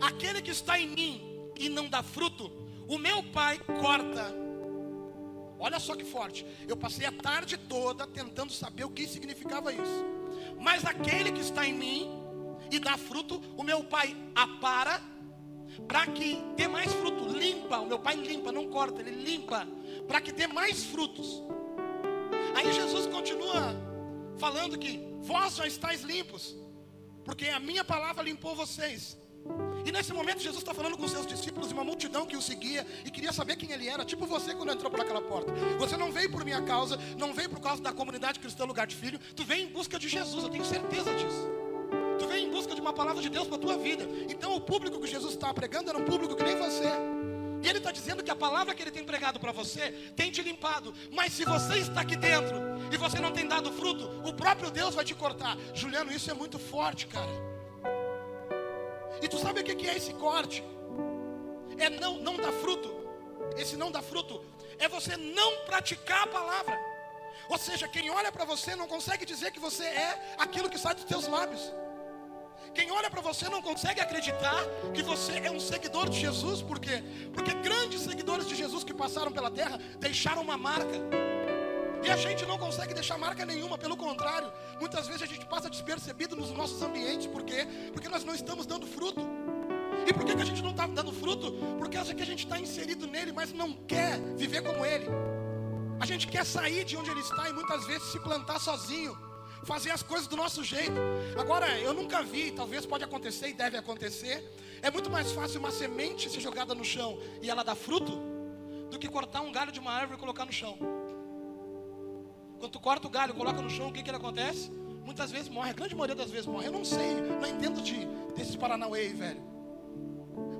Aquele 0.00 0.40
que 0.40 0.50
está 0.50 0.78
em 0.78 0.88
mim 0.88 1.50
e 1.58 1.68
não 1.68 1.88
dá 1.88 2.02
fruto, 2.02 2.50
o 2.88 2.98
meu 2.98 3.22
pai 3.22 3.58
corta. 3.58 4.34
Olha 5.58 5.78
só 5.78 5.96
que 5.96 6.04
forte. 6.04 6.46
Eu 6.66 6.76
passei 6.76 7.04
a 7.04 7.12
tarde 7.12 7.56
toda 7.56 8.06
tentando 8.06 8.52
saber 8.52 8.84
o 8.84 8.90
que 8.90 9.06
significava 9.06 9.72
isso. 9.72 10.04
Mas 10.60 10.84
aquele 10.84 11.32
que 11.32 11.40
está 11.40 11.66
em 11.66 11.72
mim 11.72 12.17
e 12.70 12.78
dá 12.78 12.96
fruto, 12.96 13.40
o 13.56 13.62
meu 13.62 13.84
pai 13.84 14.16
apara 14.34 15.00
para 15.86 16.06
que 16.06 16.42
dê 16.56 16.66
mais 16.66 16.92
fruto. 16.92 17.28
Limpa, 17.28 17.78
o 17.78 17.86
meu 17.86 17.98
pai 17.98 18.16
limpa, 18.16 18.50
não 18.50 18.68
corta, 18.68 19.00
ele 19.00 19.22
limpa, 19.22 19.66
para 20.06 20.20
que 20.20 20.32
dê 20.32 20.46
mais 20.46 20.84
frutos. 20.84 21.42
Aí 22.54 22.72
Jesus 22.72 23.06
continua 23.06 23.76
falando 24.38 24.78
que 24.78 25.00
vós 25.20 25.56
já 25.56 25.66
estáis 25.66 26.02
limpos, 26.02 26.56
porque 27.24 27.48
a 27.48 27.60
minha 27.60 27.84
palavra 27.84 28.22
limpou 28.22 28.54
vocês. 28.54 29.18
E 29.84 29.92
nesse 29.92 30.12
momento 30.12 30.40
Jesus 30.40 30.58
está 30.62 30.74
falando 30.74 30.96
com 30.96 31.08
seus 31.08 31.26
discípulos 31.26 31.70
e 31.70 31.74
uma 31.74 31.84
multidão 31.84 32.26
que 32.26 32.36
o 32.36 32.42
seguia 32.42 32.86
e 33.04 33.10
queria 33.10 33.32
saber 33.32 33.56
quem 33.56 33.70
ele 33.72 33.88
era, 33.88 34.04
tipo 34.04 34.26
você 34.26 34.54
quando 34.54 34.72
entrou 34.72 34.90
por 34.90 35.00
aquela 35.00 35.22
porta. 35.22 35.52
Você 35.78 35.96
não 35.96 36.12
veio 36.12 36.30
por 36.30 36.44
minha 36.44 36.60
causa, 36.62 36.98
não 37.16 37.32
veio 37.32 37.48
por 37.48 37.60
causa 37.60 37.82
da 37.82 37.92
comunidade 37.92 38.38
cristã 38.40 38.64
lugar 38.64 38.86
de 38.86 38.96
filho, 38.96 39.18
tu 39.34 39.44
veio 39.44 39.66
em 39.68 39.72
busca 39.72 39.98
de 39.98 40.08
Jesus, 40.08 40.44
eu 40.44 40.50
tenho 40.50 40.64
certeza 40.64 41.14
disso. 41.14 41.57
Palavra 42.98 43.22
de 43.22 43.28
Deus 43.28 43.46
para 43.46 43.56
a 43.56 43.60
tua 43.60 43.76
vida. 43.78 44.04
Então 44.28 44.56
o 44.56 44.60
público 44.60 45.00
que 45.00 45.06
Jesus 45.06 45.34
estava 45.34 45.54
pregando 45.54 45.88
era 45.90 45.98
um 45.98 46.04
público 46.04 46.34
que 46.34 46.42
nem 46.42 46.56
você. 46.56 46.90
E 47.62 47.68
ele 47.68 47.78
está 47.78 47.92
dizendo 47.92 48.24
que 48.24 48.30
a 48.30 48.36
palavra 48.36 48.74
que 48.74 48.82
ele 48.82 48.90
tem 48.90 49.04
pregado 49.04 49.38
para 49.38 49.52
você 49.52 49.92
tem 50.16 50.32
te 50.32 50.42
limpado. 50.42 50.92
Mas 51.12 51.32
se 51.32 51.44
você 51.44 51.78
está 51.78 52.00
aqui 52.00 52.16
dentro 52.16 52.56
e 52.92 52.96
você 52.96 53.20
não 53.20 53.30
tem 53.30 53.46
dado 53.46 53.70
fruto, 53.72 54.04
o 54.28 54.32
próprio 54.32 54.70
Deus 54.70 54.96
vai 54.96 55.04
te 55.04 55.14
cortar. 55.14 55.56
Juliano, 55.74 56.12
isso 56.12 56.28
é 56.28 56.34
muito 56.34 56.58
forte, 56.58 57.06
cara. 57.06 57.30
E 59.22 59.28
tu 59.28 59.38
sabe 59.38 59.60
o 59.60 59.64
que 59.64 59.88
é 59.88 59.96
esse 59.96 60.12
corte? 60.14 60.64
É 61.78 61.88
não, 61.88 62.18
não 62.18 62.36
dar 62.36 62.52
fruto. 62.52 62.90
Esse 63.56 63.76
não 63.76 63.92
dar 63.92 64.02
fruto 64.02 64.44
é 64.78 64.88
você 64.88 65.16
não 65.16 65.50
praticar 65.66 66.24
a 66.24 66.26
palavra. 66.26 66.76
Ou 67.48 67.58
seja, 67.58 67.86
quem 67.86 68.10
olha 68.10 68.32
para 68.32 68.44
você 68.44 68.74
não 68.74 68.88
consegue 68.88 69.24
dizer 69.24 69.52
que 69.52 69.60
você 69.60 69.84
é 69.84 70.34
aquilo 70.36 70.68
que 70.68 70.78
sai 70.78 70.94
dos 70.94 71.04
teus 71.04 71.28
lábios. 71.28 71.72
Quem 72.74 72.90
olha 72.90 73.10
para 73.10 73.20
você 73.20 73.48
não 73.48 73.60
consegue 73.60 74.00
acreditar 74.00 74.64
que 74.94 75.02
você 75.02 75.32
é 75.38 75.50
um 75.50 75.60
seguidor 75.60 76.08
de 76.08 76.20
Jesus, 76.20 76.62
por 76.62 76.78
quê? 76.78 77.02
Porque 77.32 77.52
grandes 77.54 78.02
seguidores 78.02 78.46
de 78.48 78.54
Jesus 78.54 78.84
que 78.84 78.94
passaram 78.94 79.32
pela 79.32 79.50
terra 79.50 79.78
deixaram 79.98 80.42
uma 80.42 80.56
marca. 80.56 80.98
E 82.04 82.10
a 82.10 82.16
gente 82.16 82.46
não 82.46 82.56
consegue 82.58 82.94
deixar 82.94 83.18
marca 83.18 83.44
nenhuma, 83.44 83.76
pelo 83.76 83.96
contrário, 83.96 84.52
muitas 84.80 85.06
vezes 85.06 85.22
a 85.22 85.26
gente 85.26 85.44
passa 85.46 85.68
despercebido 85.68 86.36
nos 86.36 86.50
nossos 86.50 86.80
ambientes, 86.80 87.26
por 87.26 87.42
quê? 87.42 87.66
Porque 87.92 88.08
nós 88.08 88.24
não 88.24 88.34
estamos 88.34 88.66
dando 88.66 88.86
fruto. 88.86 89.20
E 90.06 90.12
por 90.12 90.24
que, 90.24 90.34
que 90.34 90.42
a 90.42 90.44
gente 90.44 90.62
não 90.62 90.70
está 90.70 90.86
dando 90.86 91.12
fruto? 91.12 91.52
Porque 91.78 91.96
acha 91.96 92.14
que 92.14 92.22
a 92.22 92.26
gente 92.26 92.44
está 92.44 92.58
inserido 92.58 93.06
nele, 93.06 93.32
mas 93.32 93.52
não 93.52 93.72
quer 93.72 94.18
viver 94.36 94.62
como 94.62 94.86
ele. 94.86 95.06
A 96.00 96.06
gente 96.06 96.28
quer 96.28 96.46
sair 96.46 96.84
de 96.84 96.96
onde 96.96 97.10
ele 97.10 97.20
está 97.20 97.48
e 97.48 97.52
muitas 97.52 97.84
vezes 97.86 98.12
se 98.12 98.20
plantar 98.20 98.60
sozinho 98.60 99.27
fazer 99.68 99.90
as 99.90 100.02
coisas 100.02 100.26
do 100.26 100.36
nosso 100.36 100.64
jeito. 100.64 100.98
Agora, 101.38 101.68
eu 101.78 101.92
nunca 101.92 102.22
vi, 102.22 102.50
talvez 102.50 102.86
pode 102.86 103.04
acontecer 103.04 103.48
e 103.50 103.52
deve 103.52 103.76
acontecer. 103.76 104.36
É 104.80 104.90
muito 104.90 105.10
mais 105.10 105.30
fácil 105.30 105.60
uma 105.60 105.70
semente 105.70 106.30
ser 106.30 106.40
jogada 106.40 106.74
no 106.74 106.84
chão 106.84 107.18
e 107.42 107.50
ela 107.50 107.62
dar 107.62 107.74
fruto 107.74 108.14
do 108.90 108.98
que 108.98 109.08
cortar 109.08 109.42
um 109.42 109.52
galho 109.52 109.70
de 109.70 109.78
uma 109.78 109.92
árvore 109.92 110.16
e 110.16 110.20
colocar 110.20 110.46
no 110.46 110.52
chão. 110.52 110.76
Quando 112.58 112.72
tu 112.72 112.80
corta 112.80 113.06
o 113.06 113.10
galho, 113.10 113.34
coloca 113.34 113.60
no 113.60 113.70
chão, 113.70 113.88
o 113.88 113.92
que 113.92 114.02
que 114.02 114.10
acontece? 114.10 114.70
muitas 115.08 115.30
vezes 115.30 115.48
morre, 115.48 115.70
a 115.70 115.72
grande 115.72 115.94
maioria 115.94 116.14
das 116.14 116.30
vezes 116.30 116.46
morre. 116.46 116.66
Eu 116.66 116.72
não 116.72 116.84
sei, 116.84 117.14
não 117.40 117.48
entendo 117.48 117.80
de, 117.80 118.06
desses 118.36 118.54
Paranauê, 118.56 119.08
velho. 119.08 119.42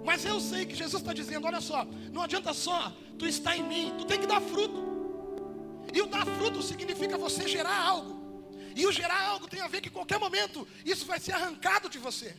Mas 0.04 0.24
eu 0.24 0.40
sei 0.40 0.64
que 0.64 0.74
Jesus 0.74 1.02
está 1.02 1.12
dizendo: 1.12 1.46
olha 1.46 1.60
só, 1.60 1.86
não 2.10 2.22
adianta 2.22 2.54
só 2.54 2.92
tu 3.18 3.26
estar 3.26 3.56
em 3.56 3.62
mim, 3.62 3.94
tu 3.98 4.06
tem 4.06 4.18
que 4.18 4.26
dar 4.26 4.40
fruto. 4.40 4.88
E 5.92 6.00
o 6.00 6.06
dar 6.06 6.24
fruto 6.24 6.62
significa 6.62 7.18
você 7.18 7.46
gerar 7.46 7.78
algo. 7.78 8.17
E 8.74 8.86
o 8.86 8.92
gerar 8.92 9.20
algo 9.20 9.48
tem 9.48 9.60
a 9.60 9.68
ver 9.68 9.80
que 9.80 9.88
em 9.88 9.92
qualquer 9.92 10.18
momento 10.18 10.66
isso 10.84 11.06
vai 11.06 11.18
ser 11.18 11.32
arrancado 11.32 11.88
de 11.88 11.98
você. 11.98 12.36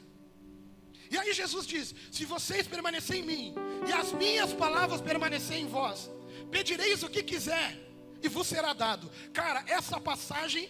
E 1.12 1.18
aí 1.18 1.34
Jesus 1.34 1.66
diz: 1.66 1.94
Se 2.12 2.26
vocês 2.26 2.68
permanecerem 2.68 3.24
em 3.24 3.26
mim 3.26 3.56
e 3.88 3.92
as 3.92 4.12
minhas 4.14 4.54
palavras 4.54 5.02
permanecerem 5.02 5.64
em 5.64 5.68
vós, 5.68 6.10
pedireis 6.52 7.04
o 7.04 7.10
que 7.10 7.24
quiser 7.24 7.78
e 8.22 8.28
vos 8.28 8.48
será 8.48 8.74
dado. 8.74 9.10
Cara, 9.34 9.64
essa 9.68 10.00
passagem, 10.00 10.70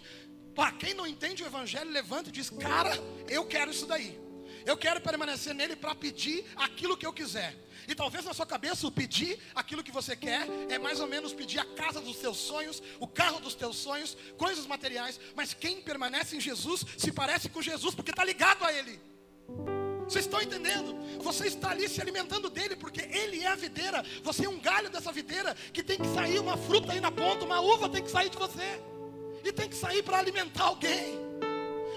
para 0.56 0.72
quem 0.72 0.94
não 0.94 1.06
entende 1.06 1.44
o 1.44 1.46
evangelho, 1.46 1.92
levanta 1.92 2.30
e 2.30 2.32
diz: 2.32 2.50
Cara, 2.50 2.92
eu 3.28 3.46
quero 3.46 3.72
isso 3.72 3.86
daí. 3.86 4.29
Eu 4.70 4.78
quero 4.78 5.02
permanecer 5.02 5.56
nele 5.56 5.76
para 5.76 5.96
pedir 5.96 6.46
aquilo 6.56 6.96
que 6.96 7.04
eu 7.04 7.12
quiser. 7.12 7.56
E 7.88 7.96
talvez 7.96 8.24
na 8.24 8.36
sua 8.36 8.46
cabeça 8.46 8.86
o 8.86 8.92
pedir 8.92 9.40
aquilo 9.56 9.84
que 9.84 9.92
você 9.92 10.16
quer 10.16 10.48
é 10.70 10.78
mais 10.78 11.00
ou 11.00 11.08
menos 11.08 11.34
pedir 11.34 11.58
a 11.58 11.66
casa 11.66 12.00
dos 12.00 12.18
teus 12.18 12.38
sonhos, 12.38 12.84
o 13.00 13.08
carro 13.08 13.40
dos 13.40 13.56
teus 13.56 13.78
sonhos, 13.78 14.16
coisas 14.38 14.68
materiais. 14.68 15.20
Mas 15.36 15.56
quem 15.56 15.82
permanece 15.82 16.36
em 16.38 16.40
Jesus 16.40 16.86
se 17.00 17.12
parece 17.12 17.50
com 17.50 17.64
Jesus 17.64 17.96
porque 17.96 18.12
está 18.12 18.24
ligado 18.24 18.64
a 18.64 18.72
Ele. 18.72 19.02
Vocês 20.04 20.26
estão 20.26 20.40
entendendo? 20.40 20.96
Você 21.20 21.48
está 21.48 21.72
ali 21.72 21.90
se 21.90 22.00
alimentando 22.00 22.48
dele, 22.48 22.76
porque 22.76 23.02
ele 23.02 23.44
é 23.44 23.48
a 23.48 23.56
videira. 23.56 24.04
Você 24.24 24.46
é 24.46 24.50
um 24.50 24.60
galho 24.60 24.92
dessa 24.92 25.12
videira 25.12 25.56
que 25.74 25.82
tem 25.82 25.98
que 25.98 26.08
sair 26.14 26.38
uma 26.40 26.58
fruta 26.58 26.94
aí 26.94 27.02
na 27.02 27.12
ponta, 27.12 27.44
uma 27.44 27.60
uva 27.60 27.90
tem 27.90 28.04
que 28.04 28.12
sair 28.12 28.30
de 28.30 28.38
você. 28.38 28.82
E 29.44 29.52
tem 29.52 29.68
que 29.68 29.76
sair 29.76 30.04
para 30.04 30.20
alimentar 30.20 30.66
alguém. 30.66 31.18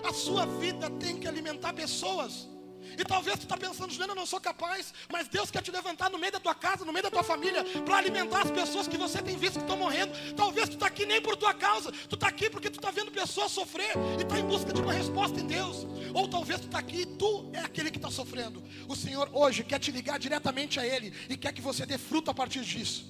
A 0.04 0.12
sua 0.12 0.46
vida 0.46 0.88
tem 0.90 1.18
que 1.18 1.28
alimentar 1.28 1.74
pessoas. 1.74 2.51
E 2.98 3.04
talvez 3.04 3.38
tu 3.38 3.42
está 3.42 3.56
pensando, 3.56 3.90
Juliana, 3.90 4.12
eu 4.12 4.16
não 4.16 4.26
sou 4.26 4.40
capaz, 4.40 4.92
mas 5.10 5.28
Deus 5.28 5.50
quer 5.50 5.62
te 5.62 5.70
levantar 5.70 6.10
no 6.10 6.18
meio 6.18 6.32
da 6.32 6.40
tua 6.40 6.54
casa, 6.54 6.84
no 6.84 6.92
meio 6.92 7.02
da 7.02 7.10
tua 7.10 7.22
família, 7.22 7.64
para 7.84 7.96
alimentar 7.96 8.42
as 8.42 8.50
pessoas 8.50 8.88
que 8.88 8.96
você 8.96 9.22
tem 9.22 9.36
visto 9.36 9.54
que 9.54 9.60
estão 9.60 9.76
morrendo. 9.76 10.12
Talvez 10.34 10.68
tu 10.68 10.74
está 10.74 10.86
aqui 10.86 11.06
nem 11.06 11.20
por 11.20 11.36
tua 11.36 11.54
causa, 11.54 11.92
tu 12.08 12.14
está 12.14 12.28
aqui 12.28 12.50
porque 12.50 12.70
tu 12.70 12.78
está 12.78 12.90
vendo 12.90 13.10
pessoas 13.10 13.52
sofrer 13.52 13.92
e 14.18 14.22
está 14.22 14.38
em 14.38 14.44
busca 14.44 14.72
de 14.72 14.80
uma 14.80 14.92
resposta 14.92 15.40
em 15.40 15.46
Deus. 15.46 15.86
Ou 16.14 16.28
talvez 16.28 16.60
tu 16.60 16.66
está 16.66 16.78
aqui 16.78 17.02
e 17.02 17.06
tu 17.06 17.50
é 17.52 17.60
aquele 17.60 17.90
que 17.90 17.98
está 17.98 18.10
sofrendo. 18.10 18.62
O 18.88 18.94
Senhor 18.94 19.28
hoje 19.32 19.64
quer 19.64 19.78
te 19.78 19.90
ligar 19.90 20.18
diretamente 20.18 20.78
a 20.78 20.86
Ele 20.86 21.12
e 21.28 21.36
quer 21.36 21.52
que 21.52 21.62
você 21.62 21.86
dê 21.86 21.98
fruto 21.98 22.30
a 22.30 22.34
partir 22.34 22.62
disso. 22.62 23.06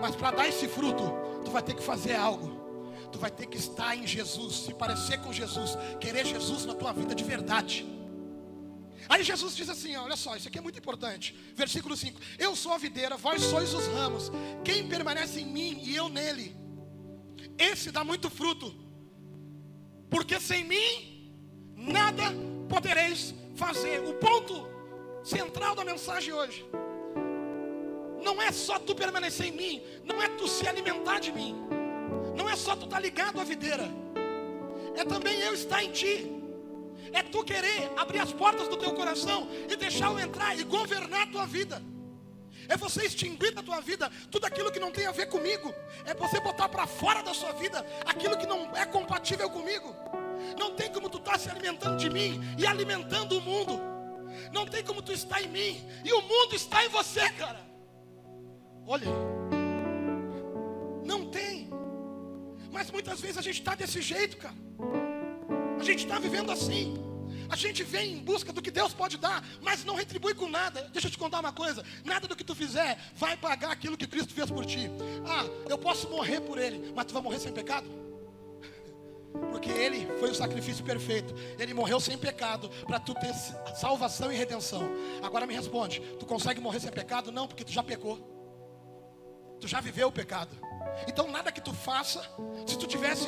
Mas 0.00 0.14
para 0.14 0.30
dar 0.30 0.48
esse 0.48 0.68
fruto, 0.68 1.02
tu 1.44 1.50
vai 1.50 1.62
ter 1.62 1.74
que 1.74 1.82
fazer 1.82 2.14
algo. 2.14 2.56
Tu 3.10 3.18
vai 3.18 3.30
ter 3.30 3.46
que 3.46 3.56
estar 3.56 3.96
em 3.96 4.06
Jesus, 4.06 4.56
se 4.56 4.74
parecer 4.74 5.18
com 5.20 5.32
Jesus, 5.32 5.78
querer 6.00 6.26
Jesus 6.26 6.66
na 6.66 6.74
tua 6.74 6.92
vida 6.92 7.14
de 7.14 7.24
verdade. 7.24 7.95
Aí 9.08 9.22
Jesus 9.22 9.54
diz 9.54 9.68
assim: 9.68 9.96
olha 9.96 10.16
só, 10.16 10.36
isso 10.36 10.48
aqui 10.48 10.58
é 10.58 10.60
muito 10.60 10.78
importante. 10.78 11.34
Versículo 11.54 11.96
5: 11.96 12.20
Eu 12.38 12.56
sou 12.56 12.72
a 12.72 12.78
videira, 12.78 13.16
vós 13.16 13.42
sois 13.42 13.72
os 13.74 13.86
ramos. 13.88 14.30
Quem 14.64 14.88
permanece 14.88 15.40
em 15.40 15.46
mim 15.46 15.80
e 15.82 15.94
eu 15.94 16.08
nele, 16.08 16.54
esse 17.58 17.90
dá 17.90 18.02
muito 18.04 18.28
fruto. 18.30 18.74
Porque 20.10 20.38
sem 20.40 20.64
mim, 20.64 21.32
nada 21.76 22.24
podereis 22.68 23.34
fazer. 23.54 24.00
O 24.00 24.14
ponto 24.14 24.68
central 25.24 25.74
da 25.74 25.84
mensagem 25.84 26.32
hoje 26.32 26.64
não 28.22 28.40
é 28.42 28.50
só 28.50 28.78
tu 28.78 28.94
permanecer 28.94 29.46
em 29.46 29.52
mim, 29.52 29.82
não 30.04 30.20
é 30.20 30.28
tu 30.30 30.48
se 30.48 30.66
alimentar 30.66 31.20
de 31.20 31.30
mim, 31.30 31.56
não 32.36 32.48
é 32.48 32.56
só 32.56 32.74
tu 32.74 32.84
estar 32.84 32.96
tá 32.96 33.02
ligado 33.02 33.40
à 33.40 33.44
videira, 33.44 33.88
é 34.96 35.04
também 35.04 35.38
eu 35.40 35.54
estar 35.54 35.82
em 35.82 35.92
ti. 35.92 36.35
É 37.12 37.22
tu 37.22 37.44
querer 37.44 37.90
abrir 37.96 38.20
as 38.20 38.32
portas 38.32 38.68
do 38.68 38.76
teu 38.76 38.92
coração 38.94 39.48
e 39.70 39.76
deixá-lo 39.76 40.18
entrar 40.18 40.58
e 40.58 40.64
governar 40.64 41.22
a 41.22 41.26
tua 41.26 41.46
vida. 41.46 41.82
É 42.68 42.76
você 42.76 43.04
extinguir 43.04 43.54
da 43.54 43.62
tua 43.62 43.80
vida 43.80 44.10
tudo 44.30 44.44
aquilo 44.46 44.72
que 44.72 44.80
não 44.80 44.90
tem 44.90 45.06
a 45.06 45.12
ver 45.12 45.26
comigo. 45.26 45.72
É 46.04 46.14
você 46.14 46.40
botar 46.40 46.68
para 46.68 46.86
fora 46.86 47.22
da 47.22 47.32
sua 47.32 47.52
vida 47.52 47.84
aquilo 48.04 48.36
que 48.36 48.46
não 48.46 48.74
é 48.76 48.84
compatível 48.84 49.48
comigo. 49.50 49.94
Não 50.58 50.74
tem 50.74 50.92
como 50.92 51.08
tu 51.08 51.18
estar 51.18 51.32
tá 51.32 51.38
se 51.38 51.50
alimentando 51.50 51.96
de 51.96 52.10
mim 52.10 52.40
e 52.58 52.66
alimentando 52.66 53.38
o 53.38 53.40
mundo. 53.40 53.80
Não 54.52 54.66
tem 54.66 54.82
como 54.84 55.00
tu 55.00 55.12
estar 55.12 55.40
em 55.42 55.48
mim 55.48 55.88
e 56.04 56.12
o 56.12 56.20
mundo 56.22 56.54
está 56.54 56.84
em 56.84 56.88
você, 56.88 57.28
cara. 57.30 57.60
Olha, 58.86 59.06
não 61.04 61.26
tem. 61.26 61.70
Mas 62.70 62.90
muitas 62.90 63.20
vezes 63.20 63.38
a 63.38 63.42
gente 63.42 63.60
está 63.60 63.74
desse 63.74 64.02
jeito, 64.02 64.36
cara. 64.36 64.54
Gente 65.86 66.02
está 66.02 66.18
vivendo 66.18 66.50
assim. 66.50 66.96
A 67.48 67.54
gente 67.54 67.84
vem 67.84 68.14
em 68.14 68.18
busca 68.18 68.52
do 68.52 68.60
que 68.60 68.72
Deus 68.72 68.92
pode 68.92 69.16
dar, 69.18 69.46
mas 69.62 69.84
não 69.84 69.94
retribui 69.94 70.34
com 70.34 70.48
nada. 70.48 70.90
Deixa 70.92 71.06
eu 71.06 71.12
te 71.12 71.16
contar 71.16 71.38
uma 71.38 71.52
coisa: 71.52 71.84
nada 72.04 72.26
do 72.26 72.34
que 72.34 72.42
tu 72.42 72.56
fizer 72.56 72.98
vai 73.14 73.36
pagar 73.36 73.70
aquilo 73.70 73.96
que 73.96 74.04
Cristo 74.04 74.34
fez 74.34 74.50
por 74.50 74.66
ti. 74.66 74.90
Ah, 75.24 75.44
eu 75.70 75.78
posso 75.78 76.10
morrer 76.10 76.40
por 76.40 76.58
Ele, 76.58 76.92
mas 76.92 77.04
tu 77.06 77.14
vai 77.14 77.22
morrer 77.22 77.38
sem 77.38 77.52
pecado? 77.52 77.88
Porque 79.52 79.70
Ele 79.70 80.08
foi 80.18 80.30
o 80.30 80.34
sacrifício 80.34 80.84
perfeito. 80.84 81.32
Ele 81.56 81.72
morreu 81.72 82.00
sem 82.00 82.18
pecado 82.18 82.68
para 82.84 82.98
tu 82.98 83.14
ter 83.14 83.32
salvação 83.76 84.32
e 84.32 84.36
redenção. 84.36 84.90
Agora 85.22 85.46
me 85.46 85.54
responde: 85.54 86.00
tu 86.18 86.26
consegue 86.26 86.60
morrer 86.60 86.80
sem 86.80 86.90
pecado? 86.90 87.30
Não, 87.30 87.46
porque 87.46 87.62
tu 87.62 87.70
já 87.70 87.84
pecou. 87.84 88.18
Tu 89.60 89.68
já 89.68 89.80
viveu 89.80 90.08
o 90.08 90.12
pecado. 90.12 90.50
Então 91.06 91.30
nada 91.30 91.52
que 91.52 91.60
tu 91.60 91.72
faça, 91.72 92.22
se 92.66 92.78
tu 92.78 92.86
tivesse 92.86 93.26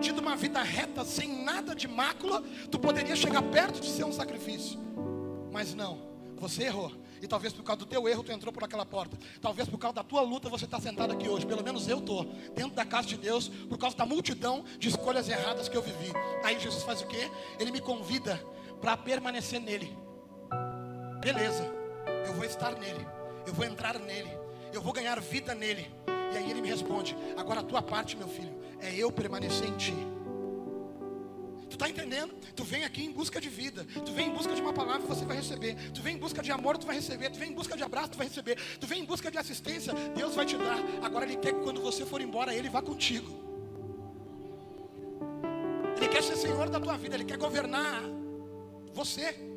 tido 0.00 0.18
uma 0.18 0.36
vida 0.36 0.62
reta, 0.62 1.04
sem 1.04 1.44
nada 1.44 1.74
de 1.74 1.86
mácula, 1.86 2.42
tu 2.70 2.78
poderia 2.78 3.14
chegar 3.16 3.42
perto 3.42 3.80
de 3.80 3.88
ser 3.88 4.04
um 4.04 4.12
sacrifício. 4.12 4.78
Mas 5.52 5.74
não, 5.74 5.98
você 6.36 6.64
errou. 6.64 6.92
E 7.22 7.28
talvez 7.28 7.52
por 7.52 7.62
causa 7.62 7.80
do 7.80 7.86
teu 7.86 8.08
erro 8.08 8.22
tu 8.22 8.32
entrou 8.32 8.52
por 8.52 8.64
aquela 8.64 8.86
porta. 8.86 9.18
Talvez 9.42 9.68
por 9.68 9.78
causa 9.78 9.96
da 9.96 10.02
tua 10.02 10.22
luta 10.22 10.48
você 10.48 10.64
está 10.64 10.80
sentado 10.80 11.12
aqui 11.12 11.28
hoje. 11.28 11.44
Pelo 11.44 11.62
menos 11.62 11.86
eu 11.86 11.98
estou 11.98 12.24
dentro 12.54 12.74
da 12.74 12.84
casa 12.84 13.08
de 13.08 13.16
Deus 13.16 13.48
por 13.48 13.76
causa 13.76 13.96
da 13.96 14.06
multidão 14.06 14.64
de 14.78 14.88
escolhas 14.88 15.28
erradas 15.28 15.68
que 15.68 15.76
eu 15.76 15.82
vivi. 15.82 16.12
Aí 16.42 16.58
Jesus 16.58 16.82
faz 16.82 17.02
o 17.02 17.06
quê? 17.06 17.30
Ele 17.58 17.70
me 17.70 17.80
convida 17.80 18.42
para 18.80 18.96
permanecer 18.96 19.60
nele. 19.60 19.94
Beleza, 21.20 21.70
eu 22.26 22.32
vou 22.32 22.44
estar 22.44 22.72
nele. 22.78 23.06
Eu 23.46 23.52
vou 23.52 23.66
entrar 23.66 23.98
nele. 23.98 24.39
Eu 24.72 24.80
vou 24.80 24.92
ganhar 24.92 25.20
vida 25.20 25.54
nele. 25.54 25.90
E 26.32 26.36
aí 26.36 26.50
ele 26.50 26.60
me 26.60 26.68
responde: 26.68 27.16
Agora 27.36 27.60
a 27.60 27.62
tua 27.62 27.82
parte, 27.82 28.16
meu 28.16 28.28
filho, 28.28 28.54
é 28.80 28.94
eu 28.94 29.10
permanecer 29.10 29.68
em 29.68 29.76
ti. 29.76 29.94
Tu 31.68 31.74
está 31.74 31.88
entendendo? 31.88 32.34
Tu 32.56 32.64
vem 32.64 32.84
aqui 32.84 33.04
em 33.04 33.12
busca 33.12 33.40
de 33.40 33.48
vida. 33.48 33.86
Tu 34.04 34.12
vem 34.12 34.28
em 34.28 34.32
busca 34.32 34.52
de 34.54 34.60
uma 34.60 34.72
palavra, 34.72 35.06
você 35.06 35.24
vai 35.24 35.36
receber. 35.36 35.76
Tu 35.92 36.02
vem 36.02 36.16
em 36.16 36.18
busca 36.18 36.42
de 36.42 36.50
amor, 36.50 36.76
tu 36.76 36.86
vai 36.86 36.96
receber. 36.96 37.30
Tu 37.30 37.38
vem 37.38 37.50
em 37.50 37.54
busca 37.54 37.76
de 37.76 37.82
abraço, 37.84 38.10
tu 38.10 38.18
vai 38.18 38.26
receber. 38.26 38.58
Tu 38.78 38.86
vem 38.88 39.02
em 39.02 39.04
busca 39.04 39.30
de 39.30 39.38
assistência, 39.38 39.94
Deus 40.14 40.34
vai 40.34 40.44
te 40.44 40.56
dar. 40.56 40.78
Agora 41.00 41.24
Ele 41.24 41.36
quer 41.36 41.54
que 41.54 41.60
quando 41.60 41.80
você 41.80 42.04
for 42.04 42.20
embora, 42.20 42.52
Ele 42.52 42.68
vá 42.68 42.82
contigo. 42.82 43.30
Ele 45.96 46.08
quer 46.08 46.22
ser 46.22 46.36
Senhor 46.36 46.68
da 46.68 46.80
tua 46.80 46.96
vida. 46.96 47.14
Ele 47.14 47.24
quer 47.24 47.38
governar 47.38 48.02
você. 48.92 49.49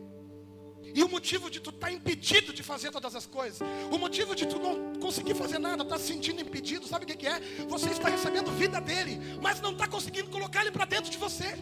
E 0.94 1.04
o 1.04 1.10
motivo 1.10 1.50
de 1.50 1.60
tu 1.60 1.72
estar 1.72 1.88
tá 1.88 1.92
impedido 1.92 2.54
de 2.54 2.62
fazer 2.62 2.92
todas 2.92 3.16
as 3.16 3.26
coisas, 3.26 3.60
o 3.92 3.98
motivo 3.98 4.36
de 4.36 4.46
tu 4.46 4.60
não 4.60 4.94
conseguir 5.00 5.34
fazer 5.34 5.58
nada, 5.58 5.84
tá 5.84 5.98
se 5.98 6.08
sentindo 6.08 6.42
impedido, 6.42 6.88
sabe 6.88 7.06
o 7.06 7.08
que, 7.08 7.16
que 7.16 7.28
é? 7.28 7.40
Você 7.68 7.90
está 7.90 8.10
recebendo 8.10 8.52
vida 8.52 8.80
dele, 8.80 9.20
mas 9.42 9.60
não 9.60 9.72
está 9.72 9.88
conseguindo 9.88 10.30
colocar 10.30 10.62
ele 10.62 10.72
para 10.72 10.86
dentro 10.86 11.10
de 11.10 11.18
você. 11.18 11.58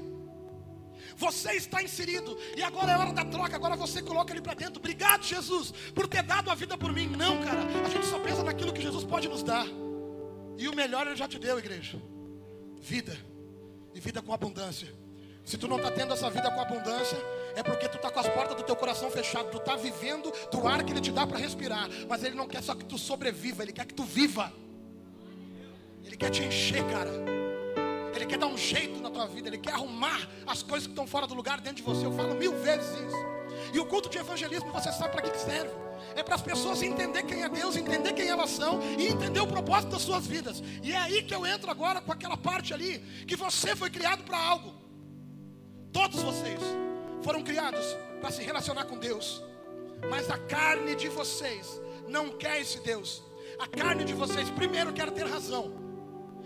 Você 1.15 1.51
está 1.53 1.83
inserido 1.83 2.37
e 2.57 2.63
agora 2.63 2.91
é 2.91 2.97
hora 2.97 3.13
da 3.13 3.23
troca. 3.23 3.55
Agora 3.55 3.75
você 3.75 4.01
coloca 4.01 4.33
ele 4.33 4.41
para 4.41 4.53
dentro. 4.53 4.79
Obrigado, 4.79 5.23
Jesus, 5.23 5.71
por 5.93 6.07
ter 6.07 6.23
dado 6.23 6.49
a 6.49 6.55
vida 6.55 6.77
por 6.77 6.91
mim. 6.91 7.07
Não, 7.07 7.43
cara, 7.43 7.61
a 7.85 7.89
gente 7.89 8.05
só 8.05 8.19
pensa 8.19 8.43
naquilo 8.43 8.73
que 8.73 8.81
Jesus 8.81 9.03
pode 9.03 9.27
nos 9.27 9.43
dar. 9.43 9.67
E 10.57 10.67
o 10.67 10.75
melhor 10.75 11.07
ele 11.07 11.15
já 11.15 11.27
te 11.27 11.37
deu, 11.39 11.59
igreja: 11.59 12.01
vida 12.79 13.17
e 13.93 13.99
vida 13.99 14.21
com 14.21 14.33
abundância. 14.33 14.91
Se 15.45 15.57
tu 15.57 15.67
não 15.67 15.77
está 15.77 15.91
tendo 15.91 16.13
essa 16.13 16.29
vida 16.29 16.49
com 16.51 16.61
abundância, 16.61 17.17
é 17.55 17.63
porque 17.63 17.87
tu 17.87 17.97
está 17.97 18.09
com 18.09 18.19
as 18.19 18.27
portas 18.27 18.55
do 18.55 18.63
teu 18.63 18.75
coração 18.75 19.09
fechadas. 19.09 19.51
Tu 19.51 19.57
está 19.57 19.75
vivendo 19.75 20.31
do 20.51 20.67
ar 20.67 20.83
que 20.83 20.91
Ele 20.91 21.01
te 21.01 21.11
dá 21.11 21.25
para 21.25 21.37
respirar. 21.37 21.89
Mas 22.07 22.23
Ele 22.23 22.35
não 22.35 22.47
quer 22.47 22.63
só 22.63 22.75
que 22.75 22.85
tu 22.85 22.97
sobreviva, 22.97 23.63
Ele 23.63 23.73
quer 23.73 23.85
que 23.85 23.93
tu 23.93 24.03
viva. 24.03 24.51
Ele 26.03 26.17
quer 26.17 26.29
te 26.29 26.43
encher, 26.43 26.83
cara. 26.87 27.11
Ele 28.15 28.25
quer 28.25 28.37
dar 28.37 28.47
um 28.47 28.57
jeito 28.57 28.99
na 29.01 29.09
tua 29.09 29.27
vida. 29.27 29.49
Ele 29.49 29.57
quer 29.57 29.73
arrumar 29.73 30.27
as 30.45 30.61
coisas 30.61 30.87
que 30.87 30.93
estão 30.93 31.07
fora 31.07 31.27
do 31.27 31.33
lugar 31.33 31.59
dentro 31.61 31.77
de 31.77 31.83
você. 31.83 32.05
Eu 32.05 32.11
falo 32.11 32.35
mil 32.35 32.55
vezes 32.59 32.89
isso. 32.89 33.31
E 33.73 33.79
o 33.79 33.85
culto 33.85 34.09
de 34.09 34.17
evangelismo, 34.17 34.71
você 34.71 34.91
sabe 34.91 35.11
para 35.11 35.21
que, 35.21 35.31
que 35.31 35.39
serve? 35.39 35.71
É 36.15 36.23
para 36.23 36.35
as 36.35 36.41
pessoas 36.41 36.81
entender 36.81 37.23
quem 37.23 37.43
é 37.43 37.49
Deus, 37.49 37.75
entender 37.75 38.13
quem 38.13 38.27
elas 38.27 38.49
são 38.49 38.81
e 38.97 39.07
entender 39.07 39.39
o 39.39 39.47
propósito 39.47 39.91
das 39.91 40.01
suas 40.01 40.27
vidas. 40.27 40.61
E 40.83 40.91
é 40.91 40.97
aí 40.97 41.23
que 41.23 41.33
eu 41.33 41.45
entro 41.45 41.69
agora 41.71 42.01
com 42.01 42.11
aquela 42.11 42.35
parte 42.35 42.73
ali 42.73 42.99
que 43.27 43.35
você 43.35 43.75
foi 43.75 43.89
criado 43.89 44.23
para 44.23 44.37
algo. 44.37 44.73
Todos 45.93 46.21
vocês 46.21 46.59
foram 47.23 47.43
criados 47.43 47.85
para 48.19 48.31
se 48.31 48.41
relacionar 48.43 48.85
com 48.85 48.97
Deus. 48.97 49.43
Mas 50.09 50.29
a 50.29 50.37
carne 50.37 50.95
de 50.95 51.07
vocês 51.09 51.81
não 52.07 52.29
quer 52.29 52.61
esse 52.61 52.79
Deus. 52.79 53.23
A 53.59 53.67
carne 53.67 54.03
de 54.03 54.13
vocês 54.13 54.49
primeiro 54.49 54.91
quer 54.93 55.11
ter 55.11 55.25
razão. 55.25 55.90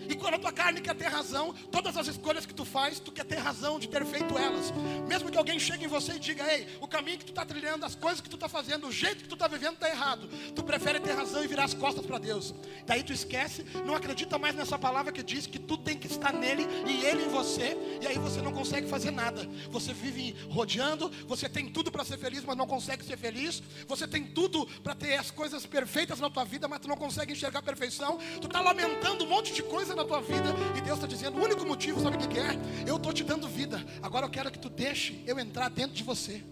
E 0.10 0.16
quando 0.16 0.36
a 0.36 0.40
tua 0.40 0.52
carne 0.52 0.82
quer 0.82 0.96
ter 0.96 1.08
razão, 1.08 1.54
todas 1.72 1.98
as 1.98 2.08
escolhas 2.08 2.46
que 2.46 2.54
tu 2.54 2.66
faz, 2.66 3.00
tu 3.00 3.12
quer 3.12 3.25
ter 3.25 3.38
razão 3.38 3.80
de 3.80 3.88
ter 3.88 4.06
feito 4.06 4.38
elas. 4.38 4.72
Mesmo 5.08 5.32
que 5.32 5.38
alguém 5.38 5.60
chegue 5.60 5.86
em 5.86 5.88
você 5.88 6.14
e 6.14 6.20
diga, 6.20 6.44
ei, 6.52 6.68
o 6.80 6.88
caminho 6.88 7.18
que 7.18 7.25
tu 7.25 7.32
está 7.32 7.46
trilhando, 7.46 7.86
as 7.86 7.96
coisas 7.96 8.22
que 8.22 8.30
tu 8.30 8.36
está 8.36 8.48
fazendo, 8.48 8.88
o 8.88 8.92
jeito 8.92 9.24
que 9.24 9.30
tu 9.30 9.36
está 9.36 9.48
vivendo 9.48 9.74
está 9.74 9.90
errado. 9.90 10.28
Tu 10.54 10.64
prefere 10.64 11.00
ter 11.00 11.14
razão 11.14 11.44
e 11.44 11.48
virar 11.48 11.66
as 11.66 11.74
costas 11.74 12.06
para 12.06 12.18
Deus. 12.18 12.54
Daí 12.86 13.04
tu 13.04 13.14
esquece, 13.14 13.66
não 13.86 13.96
acredita 13.96 14.38
mais 14.38 14.56
nessa 14.56 14.78
palavra 14.78 15.12
que 15.12 15.24
diz 15.24 15.48
que 15.48 15.60
tu 15.60 15.78
tem 15.78 15.98
que 15.98 16.08
estar 16.08 16.34
nele 16.34 16.66
e 16.88 17.06
ele 17.06 17.25
em 17.25 17.30
você. 17.30 17.78
E 18.02 18.08
aí 18.08 18.18
você 18.18 18.42
não 18.42 18.52
consegue 18.52 18.88
fazer 18.88 19.12
nada. 19.12 19.48
Você 19.70 19.94
vive 19.94 20.36
rodeando, 20.50 21.10
você 21.28 21.50
tem 21.50 21.70
tudo 21.70 21.92
para 21.92 22.04
ser 22.04 22.18
feliz, 22.18 22.44
mas 22.44 22.58
não 22.58 22.68
consegue 22.68 23.04
ser 23.04 23.18
feliz. 23.18 23.62
Você 23.88 24.08
tem 24.08 24.24
tudo 24.24 24.66
para 24.84 24.96
ter 24.96 25.16
as 25.16 25.32
coisas 25.32 25.66
perfeitas 25.66 26.20
na 26.20 26.30
tua 26.30 26.46
vida, 26.46 26.68
mas 26.68 26.80
tu 26.80 26.88
não 26.88 26.98
consegue 26.98 27.34
enxergar 27.34 27.60
a 27.60 27.64
perfeição. 27.64 28.18
Tu 28.40 28.48
está 28.48 28.62
lamentando 28.62 29.25
um 29.25 29.28
monte 29.28 29.54
de 29.54 29.62
coisa 29.62 29.85
na 29.94 30.06
tua 30.06 30.22
vida 30.22 30.50
e 30.75 30.82
Deus 30.82 30.98
está 30.98 31.08
dizendo: 31.08 31.38
o 31.38 31.44
único 31.44 31.65
motivo, 31.65 32.01
sabe 32.01 32.18
o 32.18 32.27
que 32.27 32.39
é? 32.39 32.58
Eu 32.88 32.96
estou 32.96 33.13
te 33.13 33.24
dando 33.24 33.48
vida. 33.48 33.84
Agora 34.01 34.25
eu 34.25 34.30
quero 34.30 34.51
que 34.51 34.60
tu 34.60 34.70
deixe 34.70 35.24
eu 35.27 35.38
entrar 35.38 35.70
dentro 35.70 35.94
de 35.94 36.04
você. 36.04 36.44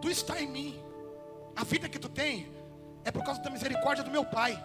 Tu 0.00 0.10
está 0.10 0.40
em 0.40 0.48
mim. 0.48 0.80
A 1.56 1.64
vida 1.64 1.88
que 1.88 1.98
tu 1.98 2.08
tem 2.08 2.48
é 3.04 3.10
por 3.10 3.24
causa 3.24 3.40
da 3.40 3.50
misericórdia 3.50 4.04
do 4.04 4.10
meu 4.10 4.24
Pai. 4.24 4.62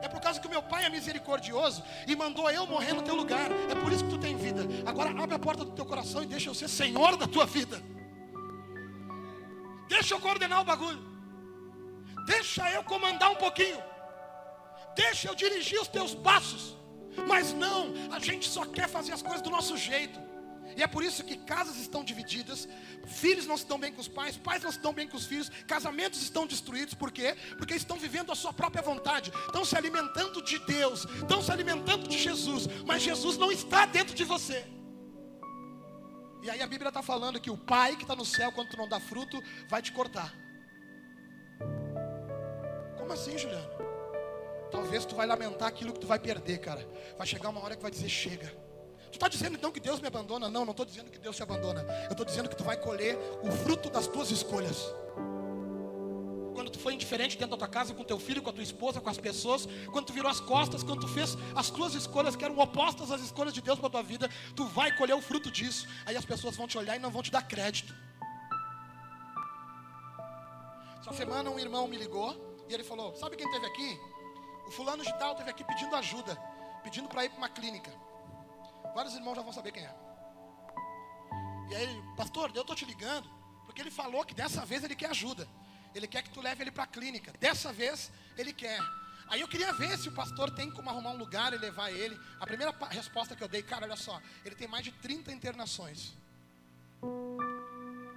É 0.00 0.08
por 0.08 0.20
causa 0.20 0.38
que 0.38 0.46
o 0.46 0.50
meu 0.50 0.62
pai 0.62 0.84
é 0.84 0.88
misericordioso 0.88 1.82
e 2.06 2.14
mandou 2.14 2.48
eu 2.50 2.64
morrer 2.66 2.92
no 2.92 3.02
teu 3.02 3.16
lugar. 3.16 3.50
É 3.68 3.74
por 3.74 3.92
isso 3.92 4.04
que 4.04 4.10
tu 4.10 4.18
tem 4.18 4.36
vida. 4.36 4.62
Agora 4.86 5.10
abre 5.10 5.34
a 5.34 5.38
porta 5.38 5.64
do 5.64 5.72
teu 5.72 5.84
coração 5.84 6.22
e 6.22 6.26
deixa 6.26 6.48
eu 6.48 6.54
ser 6.54 6.68
senhor 6.68 7.16
da 7.16 7.26
tua 7.26 7.46
vida. 7.46 7.82
Deixa 9.88 10.14
eu 10.14 10.20
coordenar 10.20 10.60
o 10.60 10.64
bagulho. 10.64 11.02
Deixa 12.26 12.70
eu 12.70 12.84
comandar 12.84 13.30
um 13.30 13.36
pouquinho. 13.36 13.78
Deixa 15.04 15.28
eu 15.28 15.34
dirigir 15.42 15.80
os 15.80 15.88
teus 15.96 16.14
passos. 16.28 16.64
Mas 17.26 17.52
não, 17.52 17.82
a 18.16 18.18
gente 18.18 18.48
só 18.48 18.64
quer 18.64 18.88
fazer 18.88 19.12
as 19.12 19.22
coisas 19.22 19.42
do 19.42 19.50
nosso 19.50 19.76
jeito. 19.76 20.18
E 20.76 20.82
é 20.82 20.86
por 20.86 21.02
isso 21.02 21.24
que 21.24 21.36
casas 21.36 21.76
estão 21.76 22.04
divididas, 22.04 22.68
filhos 23.04 23.46
não 23.46 23.56
se 23.56 23.66
bem 23.78 23.92
com 23.92 24.00
os 24.00 24.06
pais, 24.06 24.36
pais 24.36 24.62
não 24.62 24.70
se 24.70 24.78
bem 24.92 25.08
com 25.08 25.16
os 25.16 25.26
filhos, 25.26 25.48
casamentos 25.66 26.22
estão 26.22 26.46
destruídos, 26.46 26.94
por 26.94 27.10
quê? 27.10 27.36
Porque 27.56 27.74
estão 27.74 27.96
vivendo 27.98 28.30
a 28.30 28.36
sua 28.36 28.52
própria 28.52 28.82
vontade, 28.82 29.32
estão 29.46 29.64
se 29.64 29.76
alimentando 29.76 30.40
de 30.40 30.58
Deus, 30.60 31.04
estão 31.22 31.42
se 31.42 31.50
alimentando 31.50 32.06
de 32.06 32.16
Jesus, 32.16 32.68
mas 32.86 33.02
Jesus 33.02 33.36
não 33.36 33.50
está 33.50 33.86
dentro 33.86 34.14
de 34.14 34.22
você. 34.22 34.64
E 36.44 36.50
aí 36.50 36.62
a 36.62 36.66
Bíblia 36.66 36.90
está 36.90 37.02
falando 37.02 37.40
que 37.40 37.50
o 37.50 37.56
pai 37.56 37.96
que 37.96 38.02
está 38.02 38.14
no 38.14 38.24
céu, 38.24 38.52
quando 38.52 38.68
tu 38.68 38.76
não 38.76 38.88
dá 38.88 39.00
fruto, 39.00 39.42
vai 39.68 39.82
te 39.82 39.90
cortar. 39.90 40.32
Como 42.96 43.12
assim, 43.12 43.36
Juliano? 43.36 43.87
Talvez 44.70 45.04
tu 45.04 45.14
vai 45.14 45.26
lamentar 45.26 45.68
aquilo 45.68 45.92
que 45.92 46.00
tu 46.00 46.06
vai 46.06 46.18
perder, 46.18 46.58
cara. 46.58 46.86
Vai 47.16 47.26
chegar 47.26 47.48
uma 47.48 47.62
hora 47.62 47.76
que 47.76 47.82
vai 47.82 47.90
dizer 47.90 48.08
chega. 48.08 48.46
Tu 49.10 49.14
está 49.14 49.28
dizendo 49.28 49.56
então 49.56 49.72
que 49.72 49.80
Deus 49.80 50.00
me 50.00 50.06
abandona? 50.06 50.50
Não, 50.50 50.64
não 50.64 50.72
estou 50.72 50.84
dizendo 50.84 51.10
que 51.10 51.18
Deus 51.18 51.34
te 51.34 51.42
abandona. 51.42 51.80
Eu 52.04 52.12
estou 52.12 52.26
dizendo 52.26 52.48
que 52.48 52.56
tu 52.56 52.64
vai 52.64 52.76
colher 52.76 53.16
o 53.42 53.50
fruto 53.50 53.88
das 53.88 54.06
tuas 54.06 54.30
escolhas. 54.30 54.92
Quando 56.54 56.70
tu 56.70 56.78
foi 56.78 56.92
indiferente 56.92 57.38
dentro 57.38 57.52
da 57.52 57.56
tua 57.56 57.68
casa, 57.68 57.94
com 57.94 58.04
teu 58.04 58.18
filho, 58.18 58.42
com 58.42 58.50
a 58.50 58.52
tua 58.52 58.62
esposa, 58.62 59.00
com 59.00 59.08
as 59.08 59.16
pessoas, 59.16 59.66
quando 59.92 60.06
tu 60.06 60.12
virou 60.12 60.30
as 60.30 60.40
costas, 60.40 60.82
quando 60.82 61.00
tu 61.00 61.08
fez 61.08 61.38
as 61.54 61.70
tuas 61.70 61.94
escolhas 61.94 62.36
que 62.36 62.44
eram 62.44 62.58
opostas 62.58 63.10
às 63.10 63.22
escolhas 63.22 63.54
de 63.54 63.62
Deus 63.62 63.78
para 63.78 63.88
tua 63.88 64.02
vida, 64.02 64.28
tu 64.54 64.66
vai 64.66 64.94
colher 64.96 65.14
o 65.14 65.22
fruto 65.22 65.50
disso. 65.50 65.86
Aí 66.04 66.16
as 66.16 66.24
pessoas 66.24 66.56
vão 66.56 66.66
te 66.66 66.76
olhar 66.76 66.96
e 66.96 66.98
não 66.98 67.10
vão 67.10 67.22
te 67.22 67.30
dar 67.30 67.42
crédito. 67.42 67.94
Essa 71.00 71.12
semana 71.12 71.48
um 71.48 71.58
irmão 71.58 71.88
me 71.88 71.96
ligou 71.96 72.66
e 72.68 72.74
ele 72.74 72.84
falou: 72.84 73.14
Sabe 73.14 73.36
quem 73.36 73.50
teve 73.50 73.64
aqui? 73.64 73.98
O 74.68 74.70
fulano 74.70 75.02
de 75.02 75.18
tal 75.18 75.32
esteve 75.32 75.50
aqui 75.50 75.64
pedindo 75.64 75.96
ajuda, 75.96 76.36
pedindo 76.82 77.08
para 77.08 77.24
ir 77.24 77.30
para 77.30 77.38
uma 77.38 77.48
clínica. 77.48 77.90
Vários 78.94 79.14
irmãos 79.14 79.34
já 79.34 79.40
vão 79.40 79.50
saber 79.50 79.72
quem 79.72 79.82
é. 79.82 79.94
E 81.70 81.74
aí, 81.74 82.02
pastor, 82.14 82.52
eu 82.54 82.60
estou 82.60 82.76
te 82.76 82.84
ligando, 82.84 83.26
porque 83.64 83.80
ele 83.80 83.90
falou 83.90 84.26
que 84.26 84.34
dessa 84.34 84.66
vez 84.66 84.84
ele 84.84 84.94
quer 84.94 85.08
ajuda. 85.08 85.48
Ele 85.94 86.06
quer 86.06 86.22
que 86.22 86.28
tu 86.28 86.42
leve 86.42 86.62
ele 86.62 86.70
para 86.70 86.84
a 86.84 86.86
clínica. 86.86 87.32
Dessa 87.40 87.72
vez 87.72 88.12
ele 88.36 88.52
quer. 88.52 88.78
Aí 89.28 89.40
eu 89.40 89.48
queria 89.48 89.72
ver 89.72 89.96
se 89.96 90.10
o 90.10 90.12
pastor 90.12 90.50
tem 90.50 90.70
como 90.70 90.90
arrumar 90.90 91.12
um 91.12 91.16
lugar 91.16 91.54
e 91.54 91.56
levar 91.56 91.90
ele. 91.90 92.20
A 92.38 92.44
primeira 92.44 92.74
resposta 92.90 93.34
que 93.34 93.42
eu 93.42 93.48
dei, 93.48 93.62
cara, 93.62 93.86
olha 93.86 93.96
só, 93.96 94.20
ele 94.44 94.54
tem 94.54 94.68
mais 94.68 94.84
de 94.84 94.92
30 94.92 95.32
internações. 95.32 96.14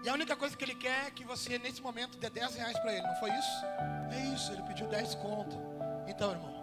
E 0.03 0.09
a 0.09 0.13
única 0.13 0.35
coisa 0.35 0.57
que 0.57 0.65
ele 0.65 0.75
quer 0.75 1.07
é 1.07 1.11
que 1.11 1.23
você, 1.23 1.57
nesse 1.57 1.81
momento, 1.81 2.17
dê 2.17 2.29
10 2.29 2.55
reais 2.55 2.77
para 2.79 2.91
ele, 2.91 3.07
não 3.07 3.15
foi 3.15 3.29
isso? 3.29 3.65
É 4.11 4.35
isso, 4.35 4.51
ele 4.51 4.63
pediu 4.63 4.87
10 4.87 5.15
conto. 5.15 5.70
Então, 6.11 6.31
irmão, 6.31 6.53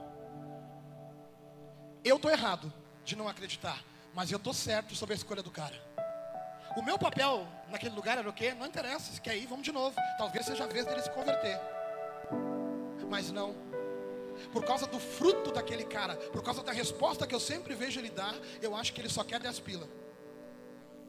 eu 2.04 2.16
estou 2.16 2.30
errado 2.30 2.70
de 3.02 3.16
não 3.16 3.26
acreditar, 3.26 3.82
mas 4.14 4.30
eu 4.30 4.36
estou 4.36 4.52
certo 4.52 4.94
sobre 4.94 5.14
a 5.14 5.16
escolha 5.16 5.42
do 5.42 5.50
cara. 5.50 5.74
O 6.76 6.82
meu 6.82 6.98
papel 6.98 7.48
naquele 7.70 7.94
lugar 7.94 8.18
era 8.18 8.28
o 8.28 8.32
quê? 8.32 8.52
Não 8.52 8.66
interessa, 8.66 9.10
se 9.10 9.20
quer 9.22 9.36
ir, 9.38 9.46
vamos 9.46 9.64
de 9.64 9.72
novo. 9.72 9.96
Talvez 10.18 10.44
seja 10.44 10.64
a 10.64 10.66
vez 10.66 10.84
dele 10.84 11.00
se 11.00 11.10
converter. 11.10 11.58
Mas 13.08 13.32
não. 13.32 13.56
Por 14.52 14.66
causa 14.66 14.86
do 14.86 15.00
fruto 15.00 15.50
daquele 15.50 15.84
cara, 15.84 16.14
por 16.30 16.42
causa 16.42 16.62
da 16.62 16.70
resposta 16.70 17.26
que 17.26 17.34
eu 17.34 17.40
sempre 17.40 17.74
vejo 17.74 17.98
ele 17.98 18.10
dar, 18.10 18.34
eu 18.60 18.76
acho 18.76 18.92
que 18.92 19.00
ele 19.00 19.08
só 19.08 19.24
quer 19.24 19.40
10 19.40 19.60
pila. 19.60 19.88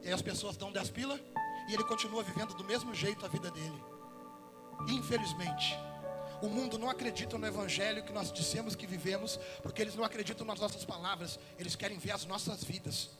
E 0.02 0.08
aí 0.08 0.14
as 0.14 0.22
pessoas 0.22 0.56
dão 0.56 0.72
10 0.72 0.88
pila 0.90 1.20
e 1.68 1.74
ele 1.74 1.84
continua 1.84 2.22
vivendo 2.22 2.54
do 2.54 2.64
mesmo 2.64 2.94
jeito 2.94 3.24
a 3.26 3.28
vida 3.28 3.50
dele. 3.50 3.84
Infelizmente. 4.88 5.78
O 6.42 6.48
mundo 6.48 6.78
não 6.78 6.88
acredita 6.88 7.36
no 7.36 7.46
evangelho 7.46 8.02
que 8.02 8.12
nós 8.12 8.32
dissemos 8.32 8.74
que 8.74 8.86
vivemos, 8.86 9.38
porque 9.62 9.82
eles 9.82 9.94
não 9.94 10.04
acreditam 10.04 10.46
nas 10.46 10.58
nossas 10.58 10.84
palavras, 10.84 11.38
eles 11.58 11.76
querem 11.76 11.98
ver 11.98 12.12
as 12.12 12.24
nossas 12.24 12.64
vidas. 12.64 13.10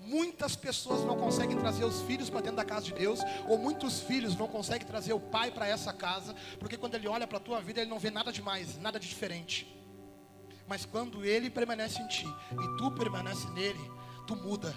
Muitas 0.00 0.56
pessoas 0.56 1.04
não 1.04 1.16
conseguem 1.16 1.56
trazer 1.58 1.84
os 1.84 2.02
filhos 2.02 2.28
para 2.28 2.40
dentro 2.40 2.56
da 2.56 2.64
casa 2.64 2.86
de 2.86 2.92
Deus, 2.92 3.20
ou 3.48 3.56
muitos 3.56 4.00
filhos 4.00 4.36
não 4.36 4.46
conseguem 4.46 4.86
trazer 4.86 5.12
o 5.12 5.20
pai 5.20 5.50
para 5.50 5.66
essa 5.66 5.92
casa, 5.92 6.34
porque 6.58 6.76
quando 6.76 6.94
ele 6.94 7.08
olha 7.08 7.26
para 7.26 7.38
a 7.38 7.40
tua 7.40 7.60
vida, 7.60 7.80
ele 7.80 7.90
não 7.90 7.98
vê 7.98 8.10
nada 8.10 8.32
demais, 8.32 8.78
nada 8.78 8.98
de 8.98 9.08
diferente. 9.08 9.66
Mas 10.66 10.84
quando 10.84 11.24
ele 11.24 11.50
permanece 11.50 12.00
em 12.00 12.06
ti 12.08 12.26
e 12.26 12.76
tu 12.78 12.90
permanece 12.92 13.48
nele, 13.50 13.90
tu 14.26 14.36
muda. 14.36 14.74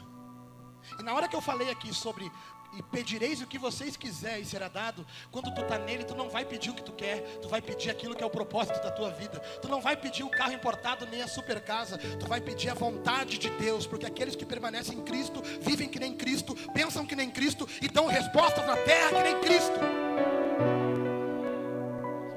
E 0.99 1.03
na 1.03 1.13
hora 1.13 1.27
que 1.27 1.35
eu 1.35 1.41
falei 1.41 1.69
aqui 1.69 1.93
sobre 1.93 2.29
e 2.75 2.81
pedireis 2.81 3.41
o 3.41 3.47
que 3.47 3.57
vocês 3.57 3.95
quiserem 3.95 4.41
e 4.41 4.45
será 4.45 4.67
dado. 4.67 5.05
Quando 5.31 5.53
tu 5.53 5.61
está 5.61 5.77
nele, 5.77 6.03
tu 6.03 6.15
não 6.15 6.29
vai 6.29 6.43
pedir 6.45 6.71
o 6.71 6.73
que 6.73 6.83
tu 6.83 6.91
quer, 6.91 7.21
tu 7.41 7.47
vai 7.47 7.61
pedir 7.61 7.89
aquilo 7.89 8.15
que 8.15 8.23
é 8.23 8.25
o 8.25 8.29
propósito 8.29 8.81
da 8.81 8.91
tua 8.91 9.11
vida. 9.11 9.39
Tu 9.61 9.67
não 9.67 9.81
vai 9.81 9.95
pedir 9.95 10.23
o 10.23 10.29
carro 10.29 10.53
importado 10.53 11.05
nem 11.05 11.21
a 11.21 11.27
super 11.27 11.61
casa, 11.61 11.97
tu 11.97 12.27
vai 12.27 12.41
pedir 12.41 12.69
a 12.69 12.73
vontade 12.73 13.37
de 13.37 13.49
Deus, 13.51 13.85
porque 13.85 14.05
aqueles 14.05 14.35
que 14.35 14.45
permanecem 14.45 14.97
em 14.97 15.03
Cristo 15.03 15.41
vivem 15.61 15.87
que 15.87 15.99
nem 15.99 16.15
Cristo, 16.15 16.55
pensam 16.73 17.05
que 17.05 17.15
nem 17.15 17.29
Cristo 17.29 17.67
e 17.81 17.87
dão 17.87 18.07
respostas 18.07 18.65
na 18.65 18.75
terra 18.77 19.09
que 19.09 19.23
nem 19.23 19.41
Cristo. 19.41 19.79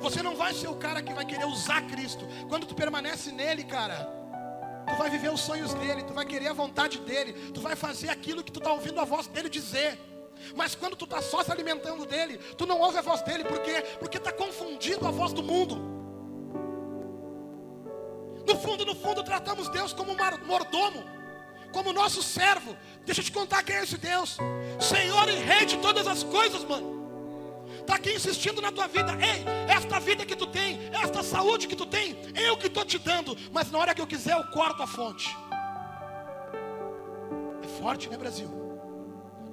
Você 0.00 0.22
não 0.22 0.36
vai 0.36 0.54
ser 0.54 0.68
o 0.68 0.76
cara 0.76 1.02
que 1.02 1.12
vai 1.12 1.24
querer 1.24 1.46
usar 1.46 1.82
Cristo. 1.88 2.24
Quando 2.48 2.66
tu 2.66 2.74
permanece 2.74 3.32
nele, 3.32 3.64
cara, 3.64 4.08
tu 4.86 4.94
vai 4.96 5.10
viver 5.10 5.32
os 5.32 5.40
sonhos 5.40 5.74
dele, 5.74 6.04
tu 6.04 6.14
vai 6.14 6.24
querer 6.24 6.48
a 6.48 6.52
vontade 6.52 6.98
dele, 7.00 7.32
tu 7.52 7.60
vai 7.60 7.74
fazer 7.74 8.08
aquilo 8.08 8.44
que 8.44 8.52
tu 8.52 8.60
está 8.60 8.72
ouvindo 8.72 9.00
a 9.00 9.04
voz 9.04 9.26
dele 9.26 9.48
dizer. 9.48 9.98
Mas 10.54 10.74
quando 10.74 10.96
tu 10.96 11.04
está 11.04 11.20
só 11.20 11.42
se 11.42 11.50
alimentando 11.50 12.06
dele, 12.06 12.38
tu 12.56 12.66
não 12.66 12.80
ouve 12.80 12.98
a 12.98 13.02
voz 13.02 13.22
dele, 13.22 13.44
por 13.44 13.60
quê? 13.60 13.82
Porque 13.98 14.18
está 14.18 14.32
confundindo 14.32 15.06
a 15.06 15.10
voz 15.10 15.32
do 15.32 15.42
mundo. 15.42 15.96
No 18.46 18.56
fundo, 18.56 18.86
no 18.86 18.94
fundo, 18.94 19.24
tratamos 19.24 19.68
Deus 19.68 19.92
como 19.92 20.16
mordomo, 20.46 21.04
como 21.72 21.92
nosso 21.92 22.22
servo. 22.22 22.76
Deixa 23.04 23.20
eu 23.20 23.24
te 23.24 23.32
contar 23.32 23.62
quem 23.64 23.76
é 23.76 23.82
esse 23.82 23.98
Deus. 23.98 24.38
Senhor 24.80 25.28
e 25.28 25.34
Rei 25.34 25.66
de 25.66 25.76
todas 25.78 26.06
as 26.06 26.22
coisas, 26.22 26.64
mano. 26.64 26.94
Está 27.80 27.96
aqui 27.96 28.12
insistindo 28.12 28.60
na 28.60 28.70
tua 28.70 28.86
vida. 28.86 29.12
Ei, 29.12 29.44
esta 29.68 29.98
vida 29.98 30.24
que 30.24 30.36
tu 30.36 30.46
tem, 30.46 30.78
esta 30.92 31.22
saúde 31.22 31.66
que 31.66 31.76
tu 31.76 31.86
tem, 31.86 32.16
eu 32.34 32.56
que 32.56 32.68
estou 32.68 32.84
te 32.84 32.98
dando. 32.98 33.36
Mas 33.52 33.70
na 33.70 33.78
hora 33.78 33.94
que 33.94 34.00
eu 34.00 34.06
quiser, 34.06 34.36
eu 34.36 34.44
corto 34.48 34.82
a 34.82 34.86
fonte. 34.86 35.36
É 37.62 37.68
forte, 37.80 38.08
né, 38.08 38.16
Brasil? 38.16 38.65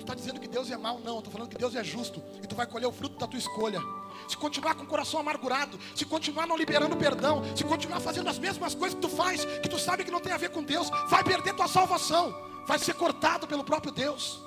Tu 0.04 0.12
está 0.12 0.16
dizendo 0.16 0.38
que 0.38 0.50
Deus 0.50 0.70
é 0.70 0.76
mau? 0.76 1.00
Não, 1.00 1.20
estou 1.20 1.32
falando 1.32 1.50
que 1.50 1.58
Deus 1.58 1.74
é 1.76 1.84
justo. 1.84 2.22
E 2.44 2.46
tu 2.46 2.56
vai 2.56 2.68
colher 2.68 2.86
o 2.86 2.92
fruto 2.92 3.18
da 3.18 3.26
tua 3.26 3.40
escolha. 3.40 3.80
Se 4.28 4.36
continuar 4.36 4.76
com 4.76 4.84
o 4.84 4.86
coração 4.86 5.18
amargurado, 5.18 5.80
se 5.96 6.04
continuar 6.04 6.46
não 6.46 6.58
liberando 6.58 6.98
perdão, 6.98 7.42
se 7.56 7.64
continuar 7.64 8.02
fazendo 8.02 8.28
as 8.28 8.38
mesmas 8.38 8.76
coisas 8.76 8.96
que 8.96 9.02
tu 9.02 9.08
faz, 9.08 9.46
que 9.46 9.70
tu 9.70 9.80
sabe 9.80 10.04
que 10.04 10.12
não 10.12 10.20
tem 10.20 10.34
a 10.34 10.38
ver 10.38 10.50
com 10.50 10.62
Deus, 10.62 10.90
vai 11.10 11.24
perder 11.24 11.54
tua 11.54 11.70
salvação. 11.70 12.36
Vai 12.68 12.78
ser 12.80 12.96
cortado 12.96 13.48
pelo 13.48 13.64
próprio 13.64 13.94
Deus. 13.94 14.42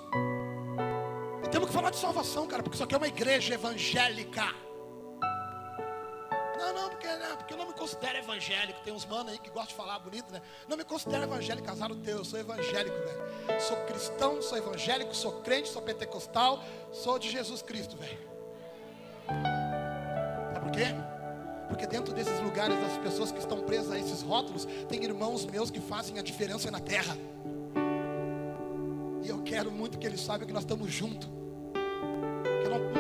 E 1.42 1.48
temos 1.48 1.68
que 1.68 1.74
falar 1.74 1.88
de 1.88 1.96
salvação, 1.96 2.46
cara, 2.46 2.62
porque 2.62 2.76
isso 2.76 2.84
aqui 2.84 2.94
é 2.94 2.98
uma 2.98 3.08
igreja 3.08 3.54
evangélica. 3.54 4.65
Não, 6.58 6.72
não, 6.72 6.88
porque, 6.88 7.06
não, 7.06 7.36
porque 7.36 7.54
eu 7.54 7.58
não 7.58 7.66
me 7.66 7.74
considero 7.74 8.18
evangélico. 8.18 8.80
Tem 8.80 8.92
uns 8.92 9.04
manos 9.04 9.32
aí 9.32 9.38
que 9.38 9.50
gostam 9.50 9.68
de 9.68 9.74
falar 9.74 9.98
bonito, 9.98 10.32
né? 10.32 10.40
Não 10.68 10.76
me 10.76 10.84
considero 10.84 11.24
evangélico, 11.24 11.66
casado 11.66 11.94
teu, 11.96 12.18
eu 12.18 12.24
sou 12.24 12.38
evangélico, 12.38 12.96
velho. 12.96 13.60
Sou 13.60 13.76
cristão, 13.84 14.40
sou 14.40 14.56
evangélico, 14.56 15.14
sou 15.14 15.40
crente, 15.42 15.68
sou 15.68 15.82
pentecostal, 15.82 16.62
sou 16.92 17.18
de 17.18 17.30
Jesus 17.30 17.62
Cristo, 17.62 17.96
velho. 17.96 18.18
Sabe 19.26 20.60
por 20.60 20.70
quê? 20.72 20.86
Porque 21.68 21.86
dentro 21.86 22.14
desses 22.14 22.38
lugares, 22.40 22.78
das 22.80 22.96
pessoas 22.98 23.32
que 23.32 23.38
estão 23.38 23.60
presas 23.62 23.92
a 23.92 23.98
esses 23.98 24.22
rótulos, 24.22 24.66
tem 24.88 25.02
irmãos 25.02 25.44
meus 25.44 25.70
que 25.70 25.80
fazem 25.80 26.18
a 26.18 26.22
diferença 26.22 26.70
na 26.70 26.80
terra. 26.80 27.16
E 29.22 29.28
eu 29.28 29.42
quero 29.42 29.70
muito 29.70 29.98
que 29.98 30.06
eles 30.06 30.20
saibam 30.20 30.46
que 30.46 30.52
nós 30.52 30.62
estamos 30.62 30.90
juntos. 30.90 31.35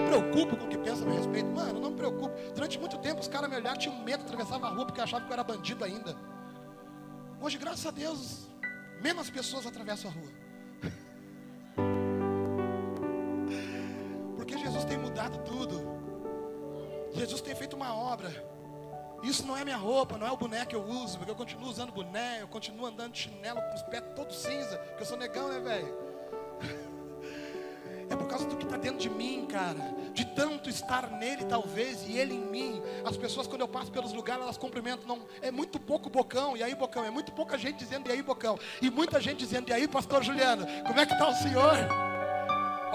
Preocupo 0.06 0.56
com 0.56 0.64
o 0.64 0.68
que 0.68 0.78
pensa 0.78 1.02
a 1.02 1.06
meu 1.06 1.16
respeito. 1.16 1.48
Mano, 1.50 1.80
não 1.80 1.90
me 1.90 1.96
preocupo. 1.96 2.34
Durante 2.54 2.78
muito 2.78 2.98
tempo 2.98 3.20
os 3.20 3.28
caras 3.28 3.50
me 3.50 3.56
olhavam, 3.56 3.78
tinham 3.78 3.98
medo, 4.02 4.22
atravessava 4.22 4.66
a 4.66 4.70
rua 4.70 4.86
porque 4.86 5.00
achavam 5.00 5.26
que 5.26 5.32
eu 5.32 5.34
era 5.34 5.44
bandido 5.44 5.84
ainda. 5.84 6.16
Hoje, 7.40 7.58
graças 7.58 7.86
a 7.86 7.90
Deus, 7.90 8.46
menos 9.02 9.28
pessoas 9.28 9.66
atravessam 9.66 10.10
a 10.10 10.14
rua. 10.14 10.30
Porque 14.36 14.56
Jesus 14.56 14.84
tem 14.84 14.96
mudado 14.96 15.38
tudo. 15.44 15.80
Jesus 17.12 17.40
tem 17.40 17.54
feito 17.54 17.76
uma 17.76 17.94
obra. 17.94 18.30
Isso 19.22 19.46
não 19.46 19.56
é 19.56 19.64
minha 19.64 19.76
roupa, 19.76 20.18
não 20.18 20.26
é 20.26 20.30
o 20.30 20.36
boné 20.36 20.64
que 20.66 20.76
eu 20.76 20.84
uso, 20.84 21.16
porque 21.16 21.30
eu 21.30 21.36
continuo 21.36 21.68
usando 21.68 21.90
boné, 21.90 22.42
eu 22.42 22.48
continuo 22.48 22.86
andando 22.86 23.12
de 23.12 23.20
chinelo 23.20 23.60
com 23.60 23.74
os 23.74 23.82
pés 23.82 24.04
todos 24.14 24.36
cinza, 24.36 24.76
porque 24.78 25.02
eu 25.02 25.06
sou 25.06 25.16
negão, 25.16 25.48
né, 25.48 25.58
velho? 25.58 26.05
É 28.16 28.18
por 28.18 28.28
causa 28.28 28.46
do 28.46 28.56
que 28.56 28.64
está 28.64 28.78
dentro 28.78 28.98
de 28.98 29.10
mim, 29.10 29.46
cara. 29.46 29.94
De 30.14 30.24
tanto 30.24 30.70
estar 30.70 31.10
nele, 31.10 31.44
talvez, 31.44 32.02
e 32.08 32.16
ele 32.16 32.34
em 32.34 32.40
mim. 32.40 32.82
As 33.04 33.16
pessoas, 33.16 33.46
quando 33.46 33.60
eu 33.60 33.68
passo 33.68 33.92
pelos 33.92 34.12
lugares, 34.12 34.42
elas 34.42 34.56
cumprimentam. 34.56 35.06
Não, 35.06 35.20
é 35.42 35.50
muito 35.50 35.78
pouco 35.78 36.08
bocão, 36.08 36.56
e 36.56 36.62
aí, 36.62 36.74
bocão. 36.74 37.04
É 37.04 37.10
muito 37.10 37.30
pouca 37.32 37.58
gente 37.58 37.76
dizendo, 37.76 38.08
e 38.08 38.12
aí, 38.12 38.22
bocão. 38.22 38.58
E 38.80 38.90
muita 38.90 39.20
gente 39.20 39.38
dizendo, 39.38 39.68
e 39.68 39.72
aí, 39.72 39.86
pastor 39.86 40.24
Juliano, 40.24 40.66
como 40.86 40.98
é 40.98 41.04
que 41.04 41.12
está 41.12 41.28
o 41.28 41.34
senhor? 41.34 42.05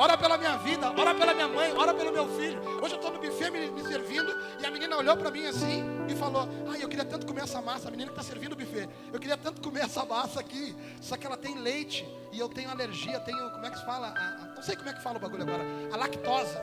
Ora 0.01 0.17
pela 0.17 0.35
minha 0.35 0.57
vida, 0.57 0.91
ora 0.99 1.13
pela 1.13 1.31
minha 1.31 1.47
mãe, 1.47 1.71
ora 1.77 1.93
pelo 1.93 2.11
meu 2.11 2.27
filho. 2.29 2.59
Hoje 2.81 2.95
eu 2.95 2.99
estou 2.99 3.11
no 3.11 3.19
buffet 3.19 3.51
me, 3.51 3.69
me, 3.69 3.83
servindo 3.83 4.35
e 4.59 4.65
a 4.65 4.71
menina 4.71 4.97
olhou 4.97 5.15
para 5.15 5.29
mim 5.29 5.45
assim 5.45 5.83
e 6.09 6.15
falou: 6.15 6.49
Ai, 6.67 6.83
eu 6.83 6.89
queria 6.89 7.05
tanto 7.05 7.27
comer 7.27 7.43
essa 7.43 7.61
massa. 7.61 7.87
A 7.87 7.91
menina 7.91 8.11
que 8.11 8.19
está 8.19 8.27
servindo 8.27 8.53
o 8.53 8.55
buffet, 8.55 8.89
eu 9.13 9.19
queria 9.19 9.37
tanto 9.37 9.61
comer 9.61 9.81
essa 9.81 10.03
massa 10.03 10.39
aqui. 10.39 10.75
Só 10.99 11.15
que 11.15 11.27
ela 11.27 11.37
tem 11.37 11.53
leite 11.53 12.03
e 12.31 12.39
eu 12.39 12.49
tenho 12.49 12.71
alergia, 12.71 13.19
tenho, 13.19 13.51
como 13.51 13.63
é 13.63 13.69
que 13.69 13.77
se 13.77 13.85
fala? 13.85 14.07
A, 14.07 14.11
a, 14.11 14.45
não 14.55 14.63
sei 14.63 14.75
como 14.75 14.89
é 14.89 14.93
que 14.93 15.03
fala 15.03 15.17
o 15.17 15.21
bagulho 15.21 15.43
agora. 15.43 15.63
A 15.93 15.97
lactosa. 15.97 16.59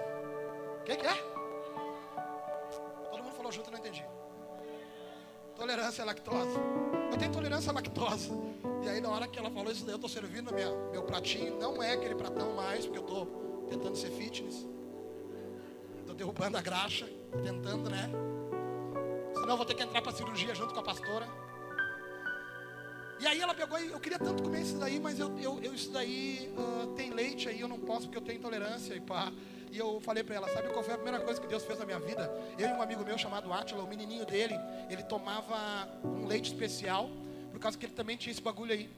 O 0.80 0.82
que, 0.82 0.96
que 0.96 1.06
é? 1.06 1.14
Todo 3.12 3.22
mundo 3.22 3.36
falou 3.36 3.52
junto, 3.52 3.70
não 3.70 3.78
entendi. 3.78 4.04
Tolerância 5.54 6.02
à 6.02 6.06
lactose. 6.06 6.58
Eu 7.12 7.16
tenho 7.16 7.30
intolerância 7.30 7.70
à 7.70 7.74
lactose. 7.74 8.32
E 8.88 8.90
aí 8.90 9.00
na 9.02 9.10
hora 9.10 9.28
que 9.28 9.38
ela 9.38 9.50
falou 9.50 9.70
isso, 9.70 9.84
eu 9.86 9.96
estou 9.96 10.08
servindo 10.08 10.50
minha, 10.54 10.70
meu 10.90 11.02
pratinho. 11.02 11.58
Não 11.58 11.82
é 11.82 11.92
aquele 11.92 12.14
pratão 12.14 12.54
mais, 12.54 12.86
porque 12.86 12.98
eu 12.98 13.02
estou 13.02 13.26
tentando 13.68 13.94
ser 13.94 14.10
fitness. 14.12 14.66
Estou 16.00 16.14
derrubando 16.14 16.56
a 16.56 16.62
graxa, 16.62 17.06
tentando, 17.44 17.90
né? 17.90 18.08
Senão 19.34 19.50
eu 19.50 19.56
vou 19.58 19.66
ter 19.66 19.74
que 19.74 19.82
entrar 19.82 20.00
para 20.00 20.10
cirurgia 20.12 20.54
junto 20.54 20.72
com 20.72 20.80
a 20.80 20.82
pastora. 20.82 21.28
E 23.20 23.26
aí 23.26 23.38
ela 23.38 23.52
pegou 23.52 23.78
e 23.78 23.88
eu 23.88 24.00
queria 24.00 24.18
tanto 24.18 24.42
comer 24.42 24.62
isso 24.62 24.78
daí, 24.78 24.98
mas 24.98 25.18
eu, 25.18 25.38
eu, 25.38 25.60
eu 25.62 25.74
isso 25.74 25.92
daí 25.92 26.50
uh, 26.56 26.86
tem 26.94 27.10
leite 27.10 27.46
aí, 27.46 27.60
eu 27.60 27.68
não 27.68 27.78
posso 27.78 28.06
porque 28.06 28.16
eu 28.16 28.22
tenho 28.22 28.38
intolerância 28.38 28.94
e 28.94 29.00
pá. 29.02 29.30
E 29.70 29.76
eu 29.76 30.00
falei 30.00 30.24
para 30.24 30.36
ela, 30.36 30.48
sabe 30.48 30.68
qual 30.68 30.82
foi 30.82 30.94
a 30.94 30.96
primeira 30.96 31.22
coisa 31.22 31.38
que 31.38 31.46
Deus 31.46 31.62
fez 31.62 31.78
na 31.78 31.84
minha 31.84 32.00
vida? 32.00 32.32
Eu 32.58 32.70
e 32.70 32.72
um 32.72 32.80
amigo 32.80 33.04
meu 33.04 33.18
chamado 33.18 33.52
Átila, 33.52 33.84
o 33.84 33.86
menininho 33.86 34.24
dele, 34.24 34.54
ele 34.88 35.02
tomava 35.02 35.86
um 36.02 36.26
leite 36.26 36.50
especial, 36.54 37.10
por 37.58 37.62
causa 37.62 37.76
que 37.76 37.86
ele 37.86 37.92
também 37.92 38.16
tinha 38.16 38.30
esse 38.30 38.40
bagulho 38.40 38.72
aí. 38.72 38.88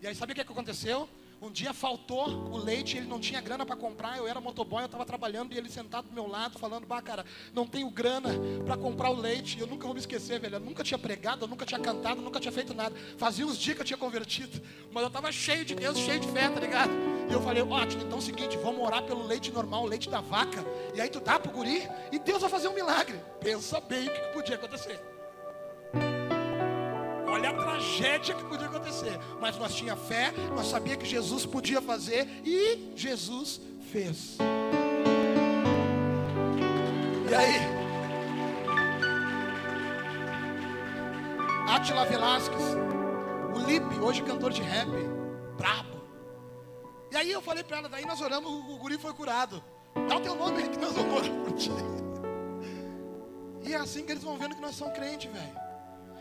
E 0.00 0.06
aí 0.06 0.14
sabe 0.14 0.32
o 0.32 0.34
que, 0.34 0.42
que 0.42 0.50
aconteceu? 0.50 1.06
Um 1.40 1.52
dia 1.52 1.72
faltou 1.72 2.26
o 2.50 2.56
leite, 2.56 2.96
ele 2.96 3.06
não 3.06 3.20
tinha 3.20 3.40
grana 3.40 3.64
para 3.64 3.76
comprar. 3.76 4.16
Eu 4.16 4.26
era 4.26 4.40
motoboy, 4.40 4.82
eu 4.82 4.86
estava 4.86 5.04
trabalhando 5.04 5.52
e 5.52 5.58
ele 5.58 5.68
sentado 5.68 6.08
do 6.08 6.12
meu 6.14 6.26
lado, 6.26 6.58
falando: 6.58 6.86
Bah, 6.86 7.02
cara, 7.02 7.24
não 7.52 7.66
tenho 7.66 7.88
grana 7.90 8.30
para 8.64 8.76
comprar 8.76 9.10
o 9.10 9.14
leite. 9.14 9.60
Eu 9.60 9.66
nunca 9.66 9.84
vou 9.84 9.94
me 9.94 10.00
esquecer, 10.00 10.40
velho. 10.40 10.56
Eu 10.56 10.60
nunca 10.60 10.82
tinha 10.82 10.98
pregado, 10.98 11.44
eu 11.44 11.48
nunca 11.48 11.64
tinha 11.64 11.78
cantado, 11.78 12.20
eu 12.20 12.24
nunca 12.24 12.40
tinha 12.40 12.50
feito 12.50 12.74
nada. 12.74 12.96
Fazia 13.18 13.46
uns 13.46 13.56
dias 13.56 13.76
que 13.76 13.82
eu 13.82 13.86
tinha 13.86 13.98
convertido, 13.98 14.60
mas 14.90 15.02
eu 15.02 15.08
estava 15.08 15.30
cheio 15.30 15.64
de 15.64 15.76
Deus, 15.76 15.96
cheio 15.98 16.18
de 16.18 16.28
fé, 16.28 16.48
tá 16.48 16.58
ligado? 16.58 16.90
E 17.28 17.32
eu 17.32 17.40
falei: 17.40 17.62
Ótimo, 17.62 18.02
então 18.02 18.18
é 18.18 18.20
o 18.20 18.24
seguinte, 18.24 18.56
vamos 18.56 18.80
orar 18.80 19.02
pelo 19.04 19.24
leite 19.24 19.52
normal, 19.52 19.84
o 19.84 19.86
leite 19.86 20.08
da 20.08 20.20
vaca. 20.20 20.64
E 20.94 21.00
aí 21.00 21.10
tu 21.10 21.20
dá 21.20 21.38
pro 21.38 21.52
guri 21.52 21.86
e 22.10 22.18
Deus 22.18 22.40
vai 22.40 22.50
fazer 22.50 22.68
um 22.68 22.74
milagre. 22.74 23.20
Pensa 23.38 23.80
bem 23.80 24.08
o 24.08 24.12
que 24.12 24.20
podia 24.32 24.56
acontecer. 24.56 25.17
Tragédia 27.98 28.34
que 28.36 28.44
podia 28.44 28.66
acontecer. 28.66 29.18
Mas 29.40 29.58
nós 29.58 29.74
tinha 29.74 29.96
fé, 29.96 30.32
nós 30.54 30.68
sabia 30.68 30.96
que 30.96 31.04
Jesus 31.04 31.44
podia 31.44 31.82
fazer 31.82 32.28
e 32.44 32.92
Jesus 32.94 33.60
fez. 33.90 34.38
E 37.28 37.34
aí? 37.34 37.78
Atila 41.68 42.04
Velasquez, 42.04 42.62
o 43.54 43.58
Lipe, 43.66 43.98
hoje 43.98 44.22
cantor 44.22 44.52
de 44.52 44.62
rap, 44.62 44.88
brabo. 45.56 45.98
E 47.10 47.16
aí 47.16 47.32
eu 47.32 47.42
falei 47.42 47.64
para 47.64 47.78
ela, 47.78 47.88
daí 47.88 48.06
nós 48.06 48.20
oramos, 48.20 48.50
o 48.50 48.78
guri 48.78 48.96
foi 48.96 49.12
curado. 49.12 49.62
Dá 50.08 50.16
o 50.16 50.20
teu 50.20 50.36
nome 50.36 50.62
aí 50.62 50.68
que 50.68 50.78
nós 50.78 50.96
orar 50.96 51.30
por 51.44 51.52
ti. 51.52 51.72
E 53.66 53.74
é 53.74 53.76
assim 53.76 54.04
que 54.04 54.12
eles 54.12 54.22
vão 54.22 54.38
vendo 54.38 54.54
que 54.54 54.60
nós 54.60 54.76
somos 54.76 54.94
crentes, 54.94 55.30
velho. 55.30 55.67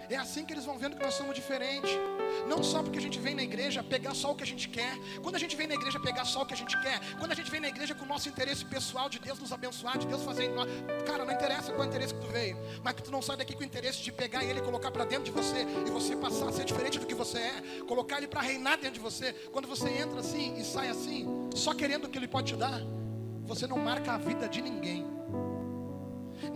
É 0.10 0.16
assim 0.16 0.46
que 0.46 0.54
eles 0.54 0.66
vão 0.66 0.78
vendo 0.78 0.96
que 0.96 1.04
nós 1.04 1.14
somos 1.14 1.36
diferentes. 1.36 1.92
Não 2.48 2.64
só 2.64 2.82
porque 2.82 2.98
a 2.98 3.02
gente 3.02 3.20
vem 3.20 3.36
na 3.36 3.44
igreja 3.44 3.84
pegar 3.84 4.14
só 4.14 4.32
o 4.32 4.36
que 4.36 4.44
a 4.44 4.46
gente 4.48 4.70
quer. 4.70 4.98
Quando 5.22 5.36
a 5.36 5.40
gente 5.40 5.56
vem 5.56 5.68
na 5.68 5.76
igreja 5.76 6.00
pegar 6.00 6.26
só 6.26 6.44
o 6.44 6.46
que 6.46 6.54
a 6.54 6.58
gente 6.58 6.80
quer. 6.82 7.00
Quando 7.20 7.32
a 7.32 7.36
gente 7.36 7.52
vem 7.52 7.60
na 7.60 7.68
igreja 7.68 7.94
com 7.94 8.06
o 8.06 8.08
nosso 8.08 8.30
interesse 8.30 8.64
pessoal 8.64 9.10
de 9.10 9.20
Deus 9.20 9.40
nos 9.40 9.52
abençoar, 9.52 9.98
de 9.98 10.08
Deus 10.08 10.24
fazer. 10.24 10.50
Cara, 11.06 11.26
não 11.26 11.34
interessa 11.34 11.72
qual 11.72 11.84
é 11.84 11.88
o 11.88 11.90
interesse 11.90 12.14
que 12.14 12.22
tu 12.22 12.28
veio. 12.28 12.58
Mas 12.84 12.94
que 12.94 13.04
tu 13.04 13.12
não 13.12 13.22
sai 13.22 13.38
daqui 13.38 13.54
com 13.54 13.62
o 13.62 13.66
interesse 13.66 14.02
de 14.02 14.12
pegar 14.12 14.44
ele 14.44 14.60
e 14.60 14.64
colocar 14.64 14.92
para 14.92 15.04
dentro 15.04 15.26
de 15.26 15.32
você. 15.32 15.66
E 15.86 15.92
você 15.92 16.16
passar 16.16 16.48
a 16.48 16.52
ser 16.54 16.64
diferente 16.64 17.00
do 17.00 17.06
que 17.06 17.16
você 17.16 17.40
é. 17.40 17.62
Colocar 17.88 18.18
ele 18.18 18.28
para 18.28 18.42
reinar 18.42 18.78
dentro 18.78 18.94
de 18.94 19.00
você. 19.00 19.34
Quando 19.52 19.68
você 19.68 19.90
entra 19.90 20.22
assim 20.22 20.56
e 20.58 20.64
sai 20.64 20.90
assim, 20.90 21.50
só 21.54 21.74
querendo 21.74 22.06
o 22.06 22.10
que 22.10 22.18
ele 22.18 22.28
pode 22.28 22.54
te 22.54 22.58
dar. 22.58 22.82
Você 23.46 23.68
não 23.68 23.78
marca 23.78 24.14
a 24.14 24.18
vida 24.18 24.48
de 24.48 24.62
ninguém. 24.62 25.17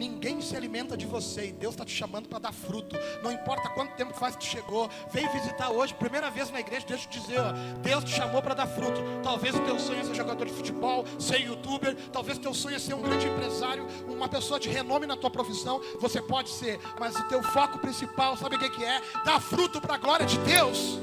Ninguém 0.01 0.41
se 0.41 0.57
alimenta 0.57 0.97
de 0.97 1.05
você 1.05 1.49
e 1.49 1.51
Deus 1.51 1.75
está 1.75 1.85
te 1.85 1.93
chamando 1.93 2.27
para 2.27 2.39
dar 2.39 2.51
fruto. 2.51 2.95
Não 3.21 3.31
importa 3.31 3.69
quanto 3.69 3.93
tempo 3.93 4.15
faz 4.15 4.35
que 4.35 4.43
chegou. 4.43 4.89
Vem 5.11 5.29
visitar 5.29 5.69
hoje, 5.69 5.93
primeira 5.93 6.31
vez 6.31 6.49
na 6.49 6.59
igreja. 6.59 6.87
Deixa 6.87 7.05
eu 7.05 7.09
te 7.11 7.19
dizer, 7.19 7.39
ó, 7.39 7.51
Deus 7.83 8.03
te 8.03 8.09
chamou 8.09 8.41
para 8.41 8.55
dar 8.55 8.65
fruto. 8.65 8.99
Talvez 9.21 9.53
o 9.53 9.59
teu 9.59 9.77
sonho 9.77 9.99
é 9.99 10.03
ser 10.03 10.15
jogador 10.15 10.43
de 10.43 10.53
futebol, 10.53 11.05
ser 11.19 11.41
youtuber. 11.41 11.95
Talvez 12.11 12.39
o 12.39 12.41
teu 12.41 12.51
sonho 12.51 12.77
é 12.77 12.79
ser 12.79 12.95
um 12.95 13.01
grande 13.03 13.27
empresário, 13.27 13.85
uma 14.07 14.27
pessoa 14.27 14.59
de 14.59 14.69
renome 14.69 15.05
na 15.05 15.15
tua 15.15 15.29
profissão. 15.29 15.79
Você 15.99 16.19
pode 16.19 16.49
ser, 16.49 16.79
mas 16.99 17.15
o 17.15 17.27
teu 17.27 17.43
foco 17.43 17.77
principal, 17.77 18.35
sabe 18.35 18.55
o 18.55 18.59
que, 18.59 18.71
que 18.71 18.83
é? 18.83 18.99
Dar 19.23 19.39
fruto 19.39 19.79
para 19.79 19.93
a 19.93 19.97
glória 19.99 20.25
de 20.25 20.39
Deus. 20.39 20.97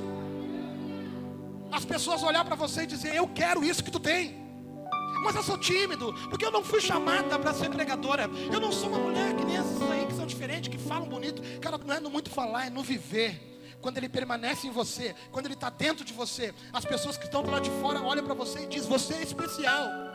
As 1.71 1.85
pessoas 1.85 2.25
olhar 2.25 2.45
para 2.45 2.57
você 2.57 2.83
e 2.83 2.87
dizer: 2.87 3.15
Eu 3.15 3.29
quero 3.29 3.63
isso 3.63 3.85
que 3.85 3.93
tu 3.93 4.01
tem. 4.01 4.48
Mas 5.23 5.35
eu 5.35 5.43
sou 5.43 5.59
tímido, 5.59 6.13
porque 6.29 6.45
eu 6.45 6.51
não 6.51 6.63
fui 6.65 6.81
chamada 6.81 7.39
para 7.39 7.53
ser 7.53 7.71
pregadora. 7.71 8.31
Eu 8.53 8.61
não 8.61 8.73
sou 8.73 8.89
uma 8.89 8.99
mulher 8.99 9.35
que 9.35 9.45
nem 9.45 9.57
essas 9.57 9.83
aí 9.91 10.07
que 10.07 10.15
são 10.15 10.27
diferentes, 10.27 10.69
que 10.69 10.79
falam 10.79 11.09
bonito. 11.09 11.43
Cara, 11.61 11.79
não 11.79 11.95
é 11.95 12.01
no 12.01 12.11
muito 12.11 12.31
falar, 12.31 12.67
é 12.67 12.71
no 12.71 12.83
viver. 12.83 13.41
Quando 13.81 13.99
ele 13.99 14.09
permanece 14.09 14.67
em 14.67 14.71
você, 14.71 15.15
quando 15.31 15.47
ele 15.47 15.55
está 15.55 15.71
dentro 15.71 16.05
de 16.05 16.13
você, 16.13 16.53
as 16.73 16.85
pessoas 16.85 17.17
que 17.17 17.25
estão 17.25 17.43
do 17.43 17.51
lado 17.51 17.63
de 17.63 17.71
fora 17.81 18.03
olham 18.03 18.25
para 18.25 18.35
você 18.35 18.65
e 18.65 18.67
dizem: 18.67 18.89
Você 18.89 19.15
é 19.15 19.23
especial. 19.23 20.08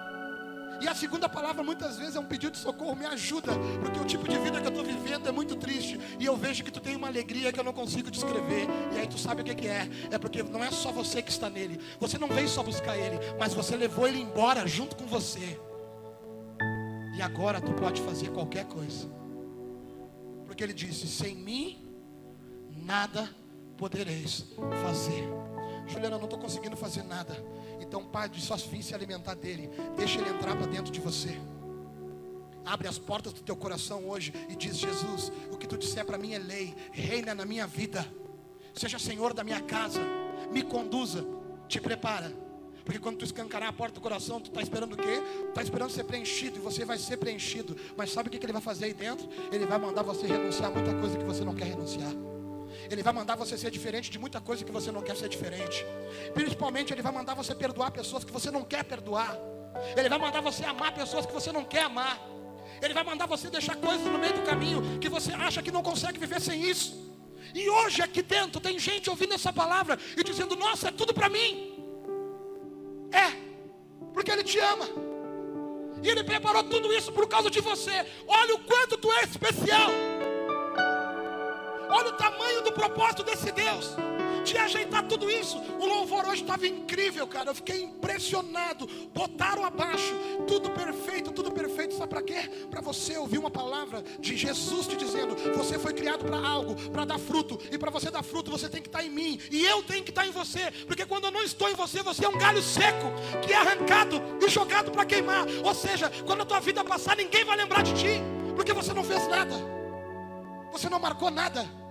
E 0.82 0.88
a 0.88 0.94
segunda 0.94 1.30
palavra 1.30 1.64
muitas 1.64 1.98
vezes 1.98 2.16
é 2.16 2.20
um 2.20 2.26
pedido 2.26 2.52
de 2.52 2.58
socorro, 2.58 2.96
me 2.96 3.06
ajuda, 3.06 3.54
porque 3.82 4.00
o 4.00 4.06
tipo 4.06 4.28
de 4.28 4.38
vida 4.38 4.60
que 4.60 4.68
eu 4.68 4.70
estou 4.70 4.84
vivendo 4.84 5.28
é 5.28 5.32
muito 5.32 5.56
triste. 5.56 6.00
E 6.20 6.26
eu 6.26 6.36
vejo 6.36 6.64
que 6.64 6.72
tu 6.72 6.80
tem 6.80 6.96
uma 6.96 7.08
alegria 7.08 7.52
que 7.52 7.60
eu 7.60 7.64
não 7.64 7.74
consigo 7.74 8.12
descrever. 8.12 8.68
E 8.94 9.00
aí 9.00 9.08
tu 9.08 9.18
sabe 9.18 9.42
o 9.42 9.46
que, 9.46 9.56
que 9.56 9.68
é? 9.68 9.90
É 10.12 10.18
porque 10.18 10.44
não 10.44 10.64
é 10.64 10.72
só 10.72 10.92
você 10.92 11.22
que 11.22 11.32
está 11.32 11.50
nele. 11.50 11.80
Você 12.00 12.18
não 12.18 12.28
veio 12.28 12.50
só 12.50 12.62
buscar 12.64 12.98
ele, 12.98 13.18
mas 13.40 13.54
você 13.54 13.76
levou 13.76 14.08
ele 14.08 14.20
embora 14.20 14.68
junto 14.68 14.96
com 14.96 15.06
você. 15.06 15.60
E 17.16 17.22
agora 17.22 17.62
tu 17.62 17.74
pode 17.74 18.02
fazer 18.02 18.30
qualquer 18.32 18.66
coisa. 18.66 19.08
Porque 20.46 20.64
ele 20.64 20.74
disse: 20.74 21.08
sem 21.08 21.36
mim 21.36 21.88
nada 22.84 23.30
podereis 23.78 24.46
fazer. 24.82 25.24
Juliana, 25.88 26.16
eu 26.16 26.20
não 26.20 26.26
estou 26.26 26.40
conseguindo 26.40 26.76
fazer 26.76 27.04
nada. 27.04 27.34
Então, 27.84 28.04
Pai, 28.04 28.30
só 28.38 28.56
vim 28.56 28.82
se 28.82 28.96
alimentar 28.96 29.36
dele. 29.36 29.70
Deixa 29.96 30.20
ele 30.20 30.30
entrar 30.30 30.56
para 30.56 30.68
dentro 30.68 30.92
de 30.92 31.00
você. 31.00 31.40
Abre 32.66 32.88
as 32.88 32.98
portas 32.98 33.34
do 33.34 33.42
teu 33.42 33.56
coração 33.56 34.08
hoje 34.08 34.34
e 34.50 34.56
diz: 34.56 34.78
Jesus, 34.78 35.32
o 35.52 35.58
que 35.58 35.68
tu 35.68 35.78
disser 35.78 36.06
para 36.06 36.18
mim 36.18 36.34
é 36.34 36.40
lei, 36.40 36.74
reina 36.92 37.36
na 37.36 37.46
minha 37.46 37.68
vida. 37.68 38.06
Seja 38.74 38.98
Senhor 38.98 39.34
da 39.34 39.44
minha 39.44 39.62
casa, 39.62 40.02
me 40.52 40.64
conduza, 40.64 41.26
te 41.68 41.80
prepara. 41.80 42.34
Porque 42.86 43.00
quando 43.00 43.18
tu 43.18 43.26
escancarar 43.26 43.70
a 43.70 43.74
porta 43.74 43.96
do 43.96 44.02
coração, 44.02 44.42
tu 44.42 44.48
está 44.48 44.62
esperando 44.62 44.94
o 44.94 44.98
quê? 44.98 45.22
Está 45.50 45.62
esperando 45.62 45.90
ser 45.90 46.04
preenchido 46.04 46.58
e 46.58 46.62
você 46.62 46.84
vai 46.84 46.98
ser 46.98 47.18
preenchido. 47.18 47.78
Mas 47.96 48.12
sabe 48.12 48.28
o 48.28 48.32
que, 48.32 48.38
que 48.38 48.46
ele 48.46 48.54
vai 48.54 48.62
fazer 48.62 48.86
aí 48.86 48.94
dentro? 48.94 49.28
Ele 49.52 49.66
vai 49.66 49.78
mandar 49.78 50.04
você 50.04 50.28
renunciar 50.28 50.70
a 50.70 50.74
muita 50.74 50.94
coisa 50.94 51.18
que 51.18 51.24
você 51.24 51.46
não 51.46 51.56
quer 51.56 51.66
renunciar. 51.66 52.12
Ele 52.90 53.04
vai 53.04 53.14
mandar 53.14 53.36
você 53.36 53.58
ser 53.58 53.72
diferente 53.72 54.10
de 54.10 54.20
muita 54.20 54.40
coisa 54.42 54.64
que 54.64 54.72
você 54.72 54.92
não 54.92 55.02
quer 55.02 55.16
ser 55.16 55.30
diferente. 55.30 55.86
Principalmente, 56.34 56.94
Ele 56.94 57.02
vai 57.02 57.12
mandar 57.12 57.34
você 57.34 57.54
perdoar 57.56 57.92
pessoas 57.92 58.24
que 58.24 58.32
você 58.32 58.52
não 58.52 58.64
quer 58.64 58.84
perdoar. 58.84 59.38
Ele 59.98 60.10
vai 60.10 60.20
mandar 60.20 60.42
você 60.42 60.64
amar 60.66 60.94
pessoas 60.94 61.26
que 61.26 61.34
você 61.34 61.52
não 61.52 61.64
quer 61.64 61.84
amar. 61.84 62.20
Ele 62.82 62.94
vai 62.94 63.04
mandar 63.04 63.26
você 63.26 63.50
deixar 63.50 63.76
coisas 63.76 64.06
no 64.06 64.20
meio 64.20 64.34
do 64.34 64.42
caminho 64.42 65.00
que 65.00 65.10
você 65.10 65.32
acha 65.34 65.62
que 65.62 65.72
não 65.72 65.82
consegue 65.82 66.20
viver 66.20 66.42
sem 66.42 66.62
isso. 66.62 67.12
E 67.54 67.70
hoje 67.70 68.02
aqui 68.02 68.22
dentro 68.22 68.60
tem 68.60 68.78
gente 68.80 69.10
ouvindo 69.10 69.34
essa 69.34 69.54
palavra 69.54 69.98
e 70.18 70.24
dizendo: 70.24 70.56
Nossa, 70.56 70.90
é 70.90 70.92
tudo 70.92 71.14
para 71.14 71.30
mim. 71.30 71.74
É, 73.12 73.32
porque 74.14 74.32
Ele 74.32 74.44
te 74.44 74.60
ama. 74.60 74.88
E 76.02 76.10
Ele 76.10 76.24
preparou 76.24 76.64
tudo 76.64 76.92
isso 76.94 77.12
por 77.12 77.28
causa 77.28 77.50
de 77.50 77.62
você. 77.62 78.06
Olha 78.28 78.56
o 78.56 78.60
quanto 78.60 78.98
tu 78.98 79.12
é 79.12 79.24
especial. 79.24 79.92
Olha 81.94 82.10
o 82.10 82.14
tamanho 82.14 82.64
do 82.64 82.72
propósito 82.72 83.24
desse 83.24 83.52
Deus 83.52 83.96
de 84.44 84.58
ajeitar 84.58 85.04
tudo 85.04 85.30
isso. 85.30 85.58
O 85.80 85.86
louvor 85.86 86.26
hoje 86.26 86.42
estava 86.42 86.68
incrível, 86.68 87.26
cara. 87.28 87.52
Eu 87.52 87.56
fiquei 87.56 87.84
impressionado. 87.84 88.88
Botaram 89.14 89.64
abaixo, 89.64 90.14
tudo 90.48 90.72
perfeito, 90.72 91.32
tudo 91.32 91.52
perfeito. 91.52 91.96
Sabe 91.96 92.10
para 92.10 92.22
quê? 92.24 92.50
Para 92.70 92.82
você 92.82 93.16
ouvir 93.18 93.38
uma 93.38 93.52
palavra 93.52 94.04
de 94.20 94.36
Jesus 94.36 94.88
te 94.88 94.96
dizendo: 94.96 95.36
você 95.56 95.78
foi 95.78 95.94
criado 95.94 96.26
para 96.26 96.38
algo, 96.38 96.76
para 96.90 97.06
dar 97.06 97.20
fruto. 97.20 97.60
E 97.72 97.78
para 97.78 97.92
você 97.92 98.10
dar 98.10 98.24
fruto, 98.24 98.50
você 98.50 98.68
tem 98.68 98.82
que 98.82 98.88
estar 98.88 99.00
tá 99.00 99.06
em 99.06 99.12
mim. 99.12 99.40
E 99.52 99.64
eu 99.64 99.84
tenho 99.84 100.04
que 100.04 100.10
estar 100.10 100.24
tá 100.24 100.28
em 100.28 100.32
você. 100.32 100.72
Porque 100.88 101.06
quando 101.06 101.26
eu 101.26 101.32
não 101.32 101.44
estou 101.44 101.70
em 101.70 101.76
você, 101.76 102.02
você 102.02 102.26
é 102.26 102.30
um 102.30 102.38
galho 102.40 102.64
seco 102.64 103.14
que 103.46 103.54
é 103.54 103.56
arrancado 103.56 104.20
e 104.42 104.50
jogado 104.50 104.92
para 104.92 105.06
queimar. 105.06 105.46
Ou 105.64 105.76
seja, 105.76 106.12
quando 106.26 106.42
a 106.42 106.46
tua 106.46 106.60
vida 106.60 106.84
passar, 106.84 107.16
ninguém 107.16 107.46
vai 107.46 107.56
lembrar 107.56 107.84
de 107.84 107.94
ti. 107.94 108.22
Porque 108.56 108.74
você 108.74 108.94
não 108.94 109.04
fez 109.04 109.28
nada. 109.28 109.54
Você 110.72 110.90
não 110.90 111.00
marcou 111.00 111.30
nada. 111.30 111.83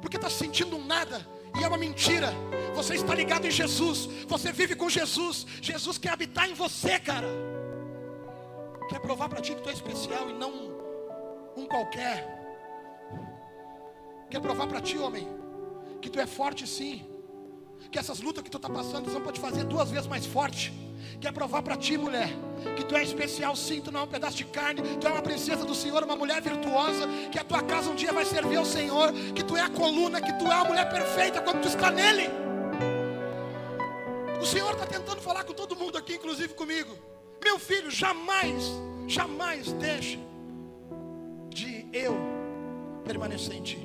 Porque 0.00 0.16
está 0.16 0.30
sentindo 0.30 0.78
nada 0.78 1.26
e 1.58 1.64
é 1.64 1.68
uma 1.68 1.78
mentira. 1.78 2.32
Você 2.74 2.94
está 2.94 3.14
ligado 3.14 3.46
em 3.46 3.50
Jesus. 3.50 4.08
Você 4.26 4.52
vive 4.52 4.74
com 4.74 4.88
Jesus. 4.88 5.46
Jesus 5.60 5.98
quer 5.98 6.10
habitar 6.10 6.48
em 6.48 6.54
você, 6.54 6.98
cara. 6.98 7.28
Quer 8.88 9.00
provar 9.00 9.28
para 9.28 9.40
ti 9.40 9.54
que 9.54 9.62
tu 9.62 9.68
é 9.68 9.72
especial 9.72 10.30
e 10.30 10.32
não 10.32 10.52
um 11.56 11.66
qualquer. 11.66 12.38
Quer 14.30 14.40
provar 14.40 14.66
para 14.66 14.80
ti, 14.80 14.98
homem, 14.98 15.26
que 16.00 16.10
tu 16.10 16.20
é 16.20 16.26
forte 16.26 16.66
sim. 16.66 17.06
Que 17.90 17.98
essas 17.98 18.20
lutas 18.20 18.42
que 18.42 18.50
tu 18.50 18.56
está 18.56 18.68
passando 18.68 19.10
vão 19.10 19.32
te 19.32 19.40
fazer 19.40 19.64
duas 19.64 19.90
vezes 19.90 20.06
mais 20.06 20.26
forte. 20.26 20.72
Quer 21.20 21.32
provar 21.32 21.62
para 21.62 21.76
ti, 21.76 21.96
mulher, 21.96 22.28
que 22.76 22.84
tu 22.84 22.94
é 22.94 23.02
especial 23.02 23.56
sim, 23.56 23.80
tu 23.80 23.90
não 23.90 24.00
é 24.00 24.02
um 24.04 24.08
pedaço 24.08 24.36
de 24.36 24.44
carne, 24.44 24.82
tu 25.00 25.06
é 25.06 25.10
uma 25.10 25.22
princesa 25.22 25.64
do 25.64 25.74
Senhor, 25.74 26.04
uma 26.04 26.14
mulher 26.14 26.40
virtuosa, 26.40 27.08
que 27.32 27.38
a 27.38 27.44
tua 27.44 27.62
casa 27.62 27.90
um 27.90 27.94
dia 27.94 28.12
vai 28.12 28.24
servir 28.24 28.56
ao 28.56 28.64
Senhor, 28.64 29.12
que 29.34 29.42
tu 29.42 29.56
é 29.56 29.60
a 29.62 29.68
coluna, 29.68 30.20
que 30.20 30.32
tu 30.34 30.46
é 30.46 30.54
a 30.54 30.64
mulher 30.64 30.88
perfeita 30.88 31.40
quando 31.40 31.62
tu 31.62 31.68
está 31.68 31.90
nele. 31.90 32.28
O 34.40 34.46
Senhor 34.46 34.72
está 34.72 34.86
tentando 34.86 35.20
falar 35.20 35.42
com 35.44 35.52
todo 35.52 35.74
mundo 35.74 35.98
aqui, 35.98 36.14
inclusive 36.14 36.54
comigo. 36.54 36.96
Meu 37.42 37.58
filho, 37.58 37.90
jamais, 37.90 38.62
jamais 39.08 39.72
deixe 39.72 40.20
de 41.48 41.86
eu 41.92 42.16
permanecer 43.04 43.56
em 43.56 43.62
ti. 43.62 43.78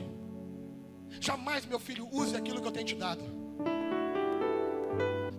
Jamais, 1.20 1.66
meu 1.66 1.80
filho, 1.80 2.08
use 2.12 2.36
aquilo 2.36 2.62
que 2.62 2.68
eu 2.68 2.72
tenho 2.72 2.86
te 2.86 2.96
dado. 2.96 3.43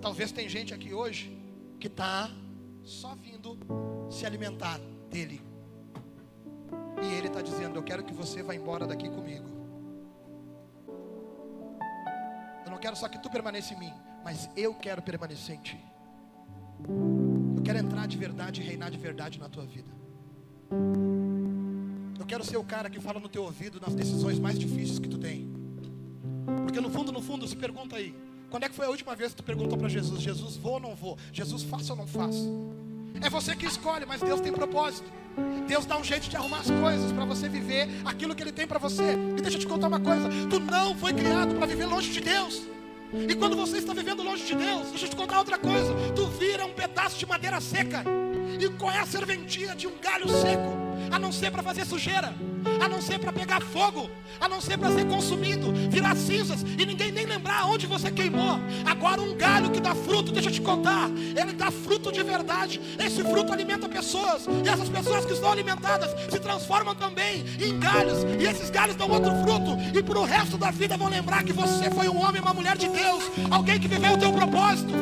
Talvez 0.05 0.31
tem 0.31 0.47
gente 0.51 0.75
aqui 0.75 0.93
hoje 0.93 1.35
que 1.81 1.87
está 1.87 2.31
só 2.83 3.15
vindo 3.15 3.59
se 4.11 4.27
alimentar 4.27 4.79
dele. 5.09 5.41
E 7.03 7.15
ele 7.15 7.29
está 7.29 7.41
dizendo: 7.41 7.79
Eu 7.79 7.83
quero 7.83 8.05
que 8.05 8.13
você 8.13 8.43
vá 8.43 8.55
embora 8.55 8.87
daqui 8.87 9.09
comigo. 9.09 9.49
Eu 12.67 12.71
não 12.71 12.77
quero 12.77 12.95
só 12.95 13.09
que 13.09 13.19
tu 13.19 13.31
permaneça 13.31 13.73
em 13.73 13.79
mim, 13.79 13.95
mas 14.23 14.51
eu 14.55 14.75
quero 14.75 15.01
permanecer 15.01 15.57
em 15.57 15.63
ti. 15.63 15.81
Eu 17.57 17.63
quero 17.63 17.79
entrar 17.79 18.07
de 18.07 18.19
verdade 18.19 18.61
e 18.61 18.65
reinar 18.65 18.91
de 18.91 18.99
verdade 18.99 19.41
na 19.41 19.49
tua 19.49 19.65
vida. 19.65 19.91
Eu 22.21 22.27
quero 22.27 22.45
ser 22.45 22.59
o 22.59 22.65
cara 22.65 22.91
que 22.91 23.01
fala 23.01 23.19
no 23.19 23.29
teu 23.31 23.45
ouvido 23.45 23.81
nas 23.81 23.95
decisões 23.95 24.39
mais 24.39 24.59
difíceis 24.59 24.99
que 24.99 25.09
tu 25.09 25.17
tem. 25.17 25.51
Porque 26.63 26.79
no 26.79 26.91
fundo, 26.91 27.11
no 27.11 27.23
fundo, 27.23 27.49
se 27.49 27.57
pergunta 27.57 27.97
aí: 27.97 28.15
quando 28.55 28.63
é 28.63 28.69
que 28.69 28.77
foi 28.77 28.87
a 28.87 28.89
última 28.89 29.17
vez 29.17 29.33
que 29.33 29.39
tu 29.39 29.43
perguntou 29.43 29.77
para 29.77 29.89
Jesus: 29.89 30.23
Jesus, 30.23 30.57
vou 30.57 30.75
ou 30.75 30.81
não 30.81 30.95
vou? 30.95 31.19
Jesus, 31.33 31.65
faço 31.65 31.91
ou 31.91 31.99
não 31.99 32.07
faço? 32.07 32.49
É 33.21 33.29
você 33.29 33.57
que 33.57 33.67
escolhe, 33.67 34.07
mas 34.07 34.21
Deus 34.21 34.41
tem 34.41 34.53
propósito. 34.53 35.11
Deus 35.67 35.85
dá 35.85 35.99
um 35.99 36.05
jeito 36.05 36.29
de 36.29 36.37
arrumar 36.37 36.61
as 36.61 36.71
coisas 36.71 37.11
para 37.11 37.25
você 37.25 37.49
viver 37.49 37.89
aquilo 38.05 38.33
que 38.33 38.45
Ele 38.45 38.53
tem 38.53 38.65
para 38.65 38.79
você. 38.79 39.15
E 39.37 39.43
deixa 39.43 39.57
eu 39.57 39.61
te 39.61 39.67
contar 39.67 39.89
uma 39.89 39.99
coisa: 39.99 40.29
tu 40.49 40.61
não 40.61 40.97
foi 40.97 41.13
criado 41.13 41.57
para 41.57 41.67
viver 41.67 41.87
longe 41.87 42.13
de 42.13 42.21
Deus. 42.21 42.63
E 43.29 43.35
quando 43.35 43.57
você 43.57 43.79
está 43.79 43.93
vivendo 43.93 44.23
longe 44.23 44.47
de 44.47 44.55
Deus, 44.55 44.89
deixa 44.91 45.07
eu 45.07 45.11
te 45.11 45.17
contar 45.17 45.41
outra 45.41 45.59
coisa: 45.59 45.93
tu 46.15 46.25
vira 46.29 46.65
um 46.65 46.73
pedaço 46.73 47.19
de 47.19 47.27
madeira 47.27 47.61
seca. 47.61 48.05
E 48.61 48.69
qual 48.79 48.93
é 48.93 49.01
a 49.01 49.07
serventia 49.07 49.75
de 49.75 49.89
um 49.89 49.99
galho 50.01 50.29
seco? 50.29 50.84
A 51.11 51.19
não 51.19 51.33
ser 51.33 51.51
para 51.51 51.63
fazer 51.63 51.85
sujeira 51.85 52.35
a 52.81 52.89
não 52.89 53.01
ser 53.01 53.19
para 53.19 53.33
pegar 53.33 53.61
fogo, 53.61 54.11
a 54.41 54.49
não 54.49 54.61
ser 54.61 54.79
para 54.79 54.91
ser 54.93 55.07
consumido, 55.07 55.73
virar 55.91 56.17
cinzas 56.17 56.63
e 56.63 56.87
ninguém 56.87 57.13
nem 57.13 57.27
lembrar 57.27 57.67
onde 57.67 57.87
você 57.87 58.11
queimou. 58.11 58.59
Agora 58.85 59.21
um 59.21 59.35
galho 59.37 59.71
que 59.71 59.81
dá 59.81 59.95
fruto, 59.95 60.33
deixa 60.33 60.49
eu 60.49 60.53
te 60.53 60.61
contar, 60.61 61.11
ele 61.11 61.53
dá 61.53 61.71
fruto 61.71 62.11
de 62.11 62.23
verdade. 62.23 62.81
Esse 62.99 63.23
fruto 63.23 63.53
alimenta 63.53 63.89
pessoas, 63.89 64.47
e 64.65 64.69
essas 64.69 64.89
pessoas 64.89 65.25
que 65.25 65.33
estão 65.33 65.53
alimentadas 65.53 66.11
se 66.31 66.39
transformam 66.39 66.95
também 66.95 67.45
em 67.61 67.79
galhos, 67.79 68.25
e 68.41 68.45
esses 68.45 68.71
galhos 68.71 68.97
dão 68.97 69.11
outro 69.11 69.31
fruto, 69.43 69.77
e 69.97 70.03
para 70.03 70.19
o 70.19 70.25
resto 70.25 70.57
da 70.57 70.71
vida 70.71 70.97
vão 70.97 71.09
lembrar 71.09 71.43
que 71.45 71.53
você 71.53 71.91
foi 71.91 72.09
um 72.09 72.23
homem, 72.23 72.41
uma 72.41 72.55
mulher 72.55 72.77
de 72.77 72.89
Deus, 72.89 73.25
alguém 73.51 73.79
que 73.79 73.89
viveu 73.89 74.13
o 74.13 74.19
teu 74.19 74.33
propósito. 74.33 74.93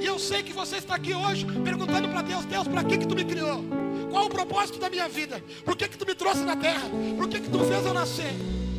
E 0.00 0.06
eu 0.06 0.18
sei 0.18 0.42
que 0.42 0.52
você 0.52 0.76
está 0.76 0.96
aqui 0.96 1.14
hoje 1.14 1.46
perguntando 1.64 2.08
para 2.08 2.20
Deus, 2.22 2.44
Deus, 2.44 2.68
para 2.68 2.84
que 2.84 2.98
que 2.98 3.06
tu 3.06 3.14
me 3.14 3.24
criou? 3.24 3.83
Qual 4.14 4.26
o 4.26 4.30
propósito 4.30 4.78
da 4.78 4.88
minha 4.88 5.08
vida? 5.08 5.42
Por 5.64 5.74
que, 5.76 5.88
que 5.88 5.98
tu 5.98 6.06
me 6.06 6.14
trouxe 6.14 6.44
na 6.44 6.54
terra? 6.54 6.88
Por 7.16 7.28
que, 7.28 7.40
que 7.40 7.50
tu 7.50 7.58
fez 7.64 7.84
eu 7.84 7.92
nascer? 7.92 8.32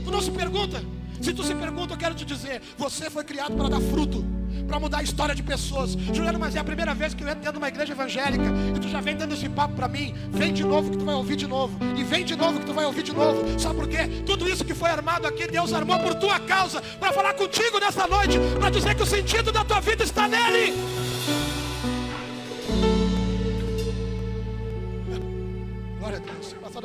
Tu 0.06 0.10
não 0.10 0.22
se 0.22 0.32
pergunta? 0.32 0.82
Se 1.20 1.34
tu 1.34 1.44
se 1.44 1.54
pergunta, 1.54 1.94
eu 1.94 1.98
quero 1.98 2.16
te 2.16 2.24
dizer: 2.24 2.62
você 2.78 3.10
foi 3.10 3.26
criado 3.26 3.54
para 3.54 3.68
dar 3.68 3.82
fruto, 3.82 4.24
para 4.66 4.80
mudar 4.80 5.00
a 5.00 5.04
história 5.04 5.36
de 5.36 5.44
pessoas. 5.44 5.92
Juliano, 6.14 6.40
mas 6.40 6.56
é 6.56 6.60
a 6.60 6.64
primeira 6.64 6.94
vez 6.96 7.14
que 7.14 7.22
eu 7.22 7.28
entro 7.28 7.42
dentro 7.42 7.52
de 7.52 7.58
uma 7.58 7.68
igreja 7.68 7.92
evangélica 7.92 8.46
e 8.74 8.80
tu 8.80 8.88
já 8.88 9.02
vem 9.02 9.18
dando 9.18 9.34
esse 9.34 9.50
papo 9.50 9.74
para 9.74 9.90
mim. 9.90 10.16
Vem 10.30 10.54
de 10.54 10.64
novo 10.64 10.90
que 10.90 10.98
tu 11.00 11.04
vai 11.04 11.16
ouvir 11.16 11.36
de 11.36 11.48
novo. 11.48 11.78
E 11.98 12.04
vem 12.06 12.24
de 12.24 12.38
novo 12.38 12.62
que 12.62 12.66
tu 12.68 12.74
vai 12.74 12.86
ouvir 12.86 13.04
de 13.04 13.12
novo. 13.12 13.60
Sabe 13.60 13.76
por 13.76 13.90
quê? 13.90 14.08
Tudo 14.26 14.48
isso 14.48 14.64
que 14.64 14.74
foi 14.74 14.90
armado 14.90 15.28
aqui, 15.28 15.48
Deus 15.48 15.74
armou 15.74 16.00
por 16.00 16.16
tua 16.16 16.40
causa, 16.40 16.82
para 16.98 17.12
falar 17.12 17.34
contigo 17.34 17.78
nessa 17.78 18.08
noite, 18.08 18.40
para 18.58 18.70
dizer 18.70 18.96
que 18.96 19.04
o 19.04 19.06
sentido 19.06 19.52
da 19.52 19.66
tua 19.66 19.82
vida 19.82 20.02
está 20.02 20.30
nele. 20.30 20.74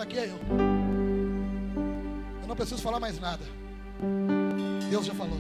Daqui 0.01 0.19
é 0.19 0.25
eu. 0.25 0.39
Eu 2.43 2.49
não 2.49 2.57
preciso 2.57 2.81
falar 2.81 2.99
mais 2.99 3.21
nada. 3.21 3.45
Deus 4.89 5.05
já 5.05 5.15
falou. 5.15 5.39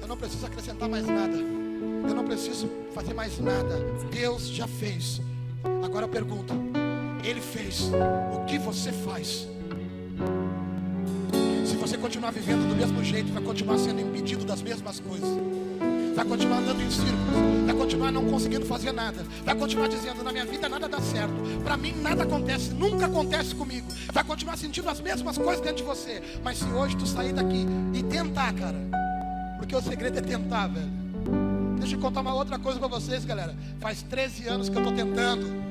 Eu 0.00 0.08
não 0.08 0.16
preciso 0.16 0.46
acrescentar 0.46 0.88
mais 0.88 1.06
nada. 1.06 1.36
Eu 1.36 2.14
não 2.14 2.24
preciso 2.24 2.70
fazer 2.94 3.12
mais 3.12 3.38
nada. 3.38 3.78
Deus 4.10 4.48
já 4.48 4.66
fez. 4.66 5.20
Agora 5.84 6.06
eu 6.06 6.08
pergunto: 6.08 6.54
Ele 7.22 7.40
fez. 7.40 7.90
O 8.34 8.44
que 8.46 8.58
você 8.58 8.90
faz? 8.92 9.46
Se 11.66 11.76
você 11.76 11.98
continuar 11.98 12.30
vivendo 12.30 12.66
do 12.68 12.74
mesmo 12.74 13.04
jeito, 13.04 13.30
vai 13.32 13.42
continuar 13.42 13.78
sendo 13.78 14.00
impedido 14.00 14.44
das 14.46 14.62
mesmas 14.62 14.98
coisas 14.98 15.28
vai 16.16 16.24
continuar 16.24 16.58
andando 16.58 16.82
em 16.82 16.90
círculos, 16.90 17.66
vai 17.66 17.74
continuar 17.74 18.10
não 18.10 18.24
conseguindo 18.24 18.64
fazer 18.64 18.90
nada, 18.90 19.22
vai 19.44 19.54
continuar 19.54 19.86
dizendo: 19.86 20.24
na 20.24 20.32
minha 20.32 20.46
vida 20.46 20.66
nada 20.66 20.88
dá 20.88 20.98
certo, 20.98 21.34
para 21.62 21.76
mim 21.76 21.92
nada 22.00 22.22
acontece, 22.22 22.70
nunca 22.70 23.04
acontece 23.04 23.54
comigo, 23.54 23.86
vai 24.12 24.24
continuar 24.24 24.56
sentindo 24.56 24.88
as 24.88 24.98
mesmas 24.98 25.36
coisas 25.36 25.60
dentro 25.60 25.76
de 25.76 25.82
você. 25.82 26.22
Mas 26.42 26.58
se 26.58 26.64
hoje 26.64 26.96
tu 26.96 27.06
sair 27.06 27.34
daqui 27.34 27.66
e 27.92 28.02
tentar, 28.02 28.54
cara, 28.54 28.78
porque 29.58 29.76
o 29.76 29.82
segredo 29.82 30.18
é 30.18 30.22
tentar, 30.22 30.68
velho. 30.68 30.88
Deixa 31.78 31.96
eu 31.96 32.00
contar 32.00 32.22
uma 32.22 32.34
outra 32.34 32.58
coisa 32.58 32.78
para 32.78 32.88
vocês, 32.88 33.24
galera. 33.26 33.54
Faz 33.78 34.02
13 34.02 34.48
anos 34.48 34.68
que 34.70 34.76
eu 34.76 34.82
estou 34.82 34.96
tentando. 34.96 35.65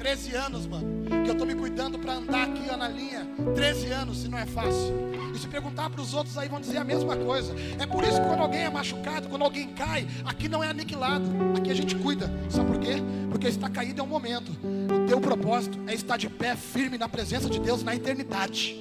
13 0.00 0.34
anos, 0.34 0.66
mano, 0.66 1.04
que 1.22 1.28
eu 1.28 1.32
estou 1.32 1.46
me 1.46 1.54
cuidando 1.54 1.98
para 1.98 2.14
andar 2.14 2.44
aqui 2.44 2.62
ó, 2.72 2.76
na 2.78 2.88
linha. 2.88 3.28
13 3.54 3.92
anos, 3.92 4.22
se 4.22 4.28
não 4.28 4.38
é 4.38 4.46
fácil. 4.46 4.94
E 5.34 5.38
se 5.38 5.46
perguntar 5.46 5.90
para 5.90 6.00
os 6.00 6.14
outros 6.14 6.38
aí, 6.38 6.48
vão 6.48 6.58
dizer 6.58 6.78
a 6.78 6.84
mesma 6.84 7.14
coisa. 7.18 7.54
É 7.78 7.84
por 7.84 8.02
isso 8.02 8.18
que 8.18 8.26
quando 8.26 8.40
alguém 8.40 8.62
é 8.62 8.70
machucado, 8.70 9.28
quando 9.28 9.42
alguém 9.42 9.68
cai, 9.74 10.08
aqui 10.24 10.48
não 10.48 10.64
é 10.64 10.68
aniquilado. 10.68 11.26
Aqui 11.54 11.70
a 11.70 11.74
gente 11.74 11.94
cuida. 11.96 12.32
Sabe 12.48 12.70
por 12.70 12.80
quê? 12.80 12.94
Porque 13.30 13.48
estar 13.48 13.68
caído 13.68 14.00
é 14.00 14.02
um 14.02 14.06
momento. 14.06 14.50
O 14.52 15.06
teu 15.06 15.20
propósito 15.20 15.78
é 15.86 15.92
estar 15.92 16.16
de 16.16 16.30
pé 16.30 16.56
firme 16.56 16.96
na 16.96 17.06
presença 17.06 17.50
de 17.50 17.60
Deus 17.60 17.82
na 17.82 17.94
eternidade. 17.94 18.74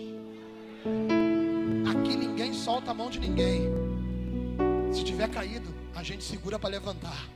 Aqui 1.91 2.15
ninguém 2.15 2.53
solta 2.53 2.91
a 2.91 2.93
mão 2.93 3.10
de 3.10 3.19
ninguém. 3.19 3.63
Se 4.93 5.03
tiver 5.03 5.27
caído, 5.27 5.67
a 5.93 6.01
gente 6.01 6.23
segura 6.23 6.58
para 6.58 6.69
levantar. 6.69 7.27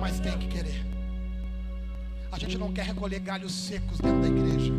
Mas 0.00 0.18
tem 0.20 0.38
que 0.38 0.46
querer. 0.48 1.01
A 2.32 2.38
gente 2.38 2.56
não 2.56 2.72
quer 2.72 2.86
recolher 2.86 3.20
galhos 3.20 3.52
secos 3.52 4.00
dentro 4.00 4.22
da 4.22 4.26
igreja. 4.26 4.72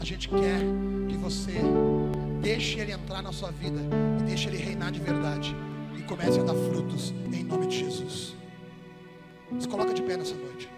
A 0.00 0.04
gente 0.04 0.28
quer 0.28 0.60
que 1.08 1.16
você 1.16 1.60
deixe 2.40 2.78
Ele 2.78 2.92
entrar 2.92 3.20
na 3.20 3.32
sua 3.32 3.50
vida 3.50 3.80
e 4.20 4.22
deixe 4.22 4.48
Ele 4.48 4.58
reinar 4.58 4.92
de 4.92 5.00
verdade 5.00 5.54
e 5.98 6.02
comece 6.02 6.38
a 6.38 6.44
dar 6.44 6.54
frutos 6.54 7.12
em 7.32 7.42
nome 7.42 7.66
de 7.66 7.80
Jesus. 7.80 8.36
Se 9.58 9.66
coloca 9.66 9.92
de 9.92 10.02
pé 10.02 10.16
nessa 10.16 10.34
noite. 10.34 10.73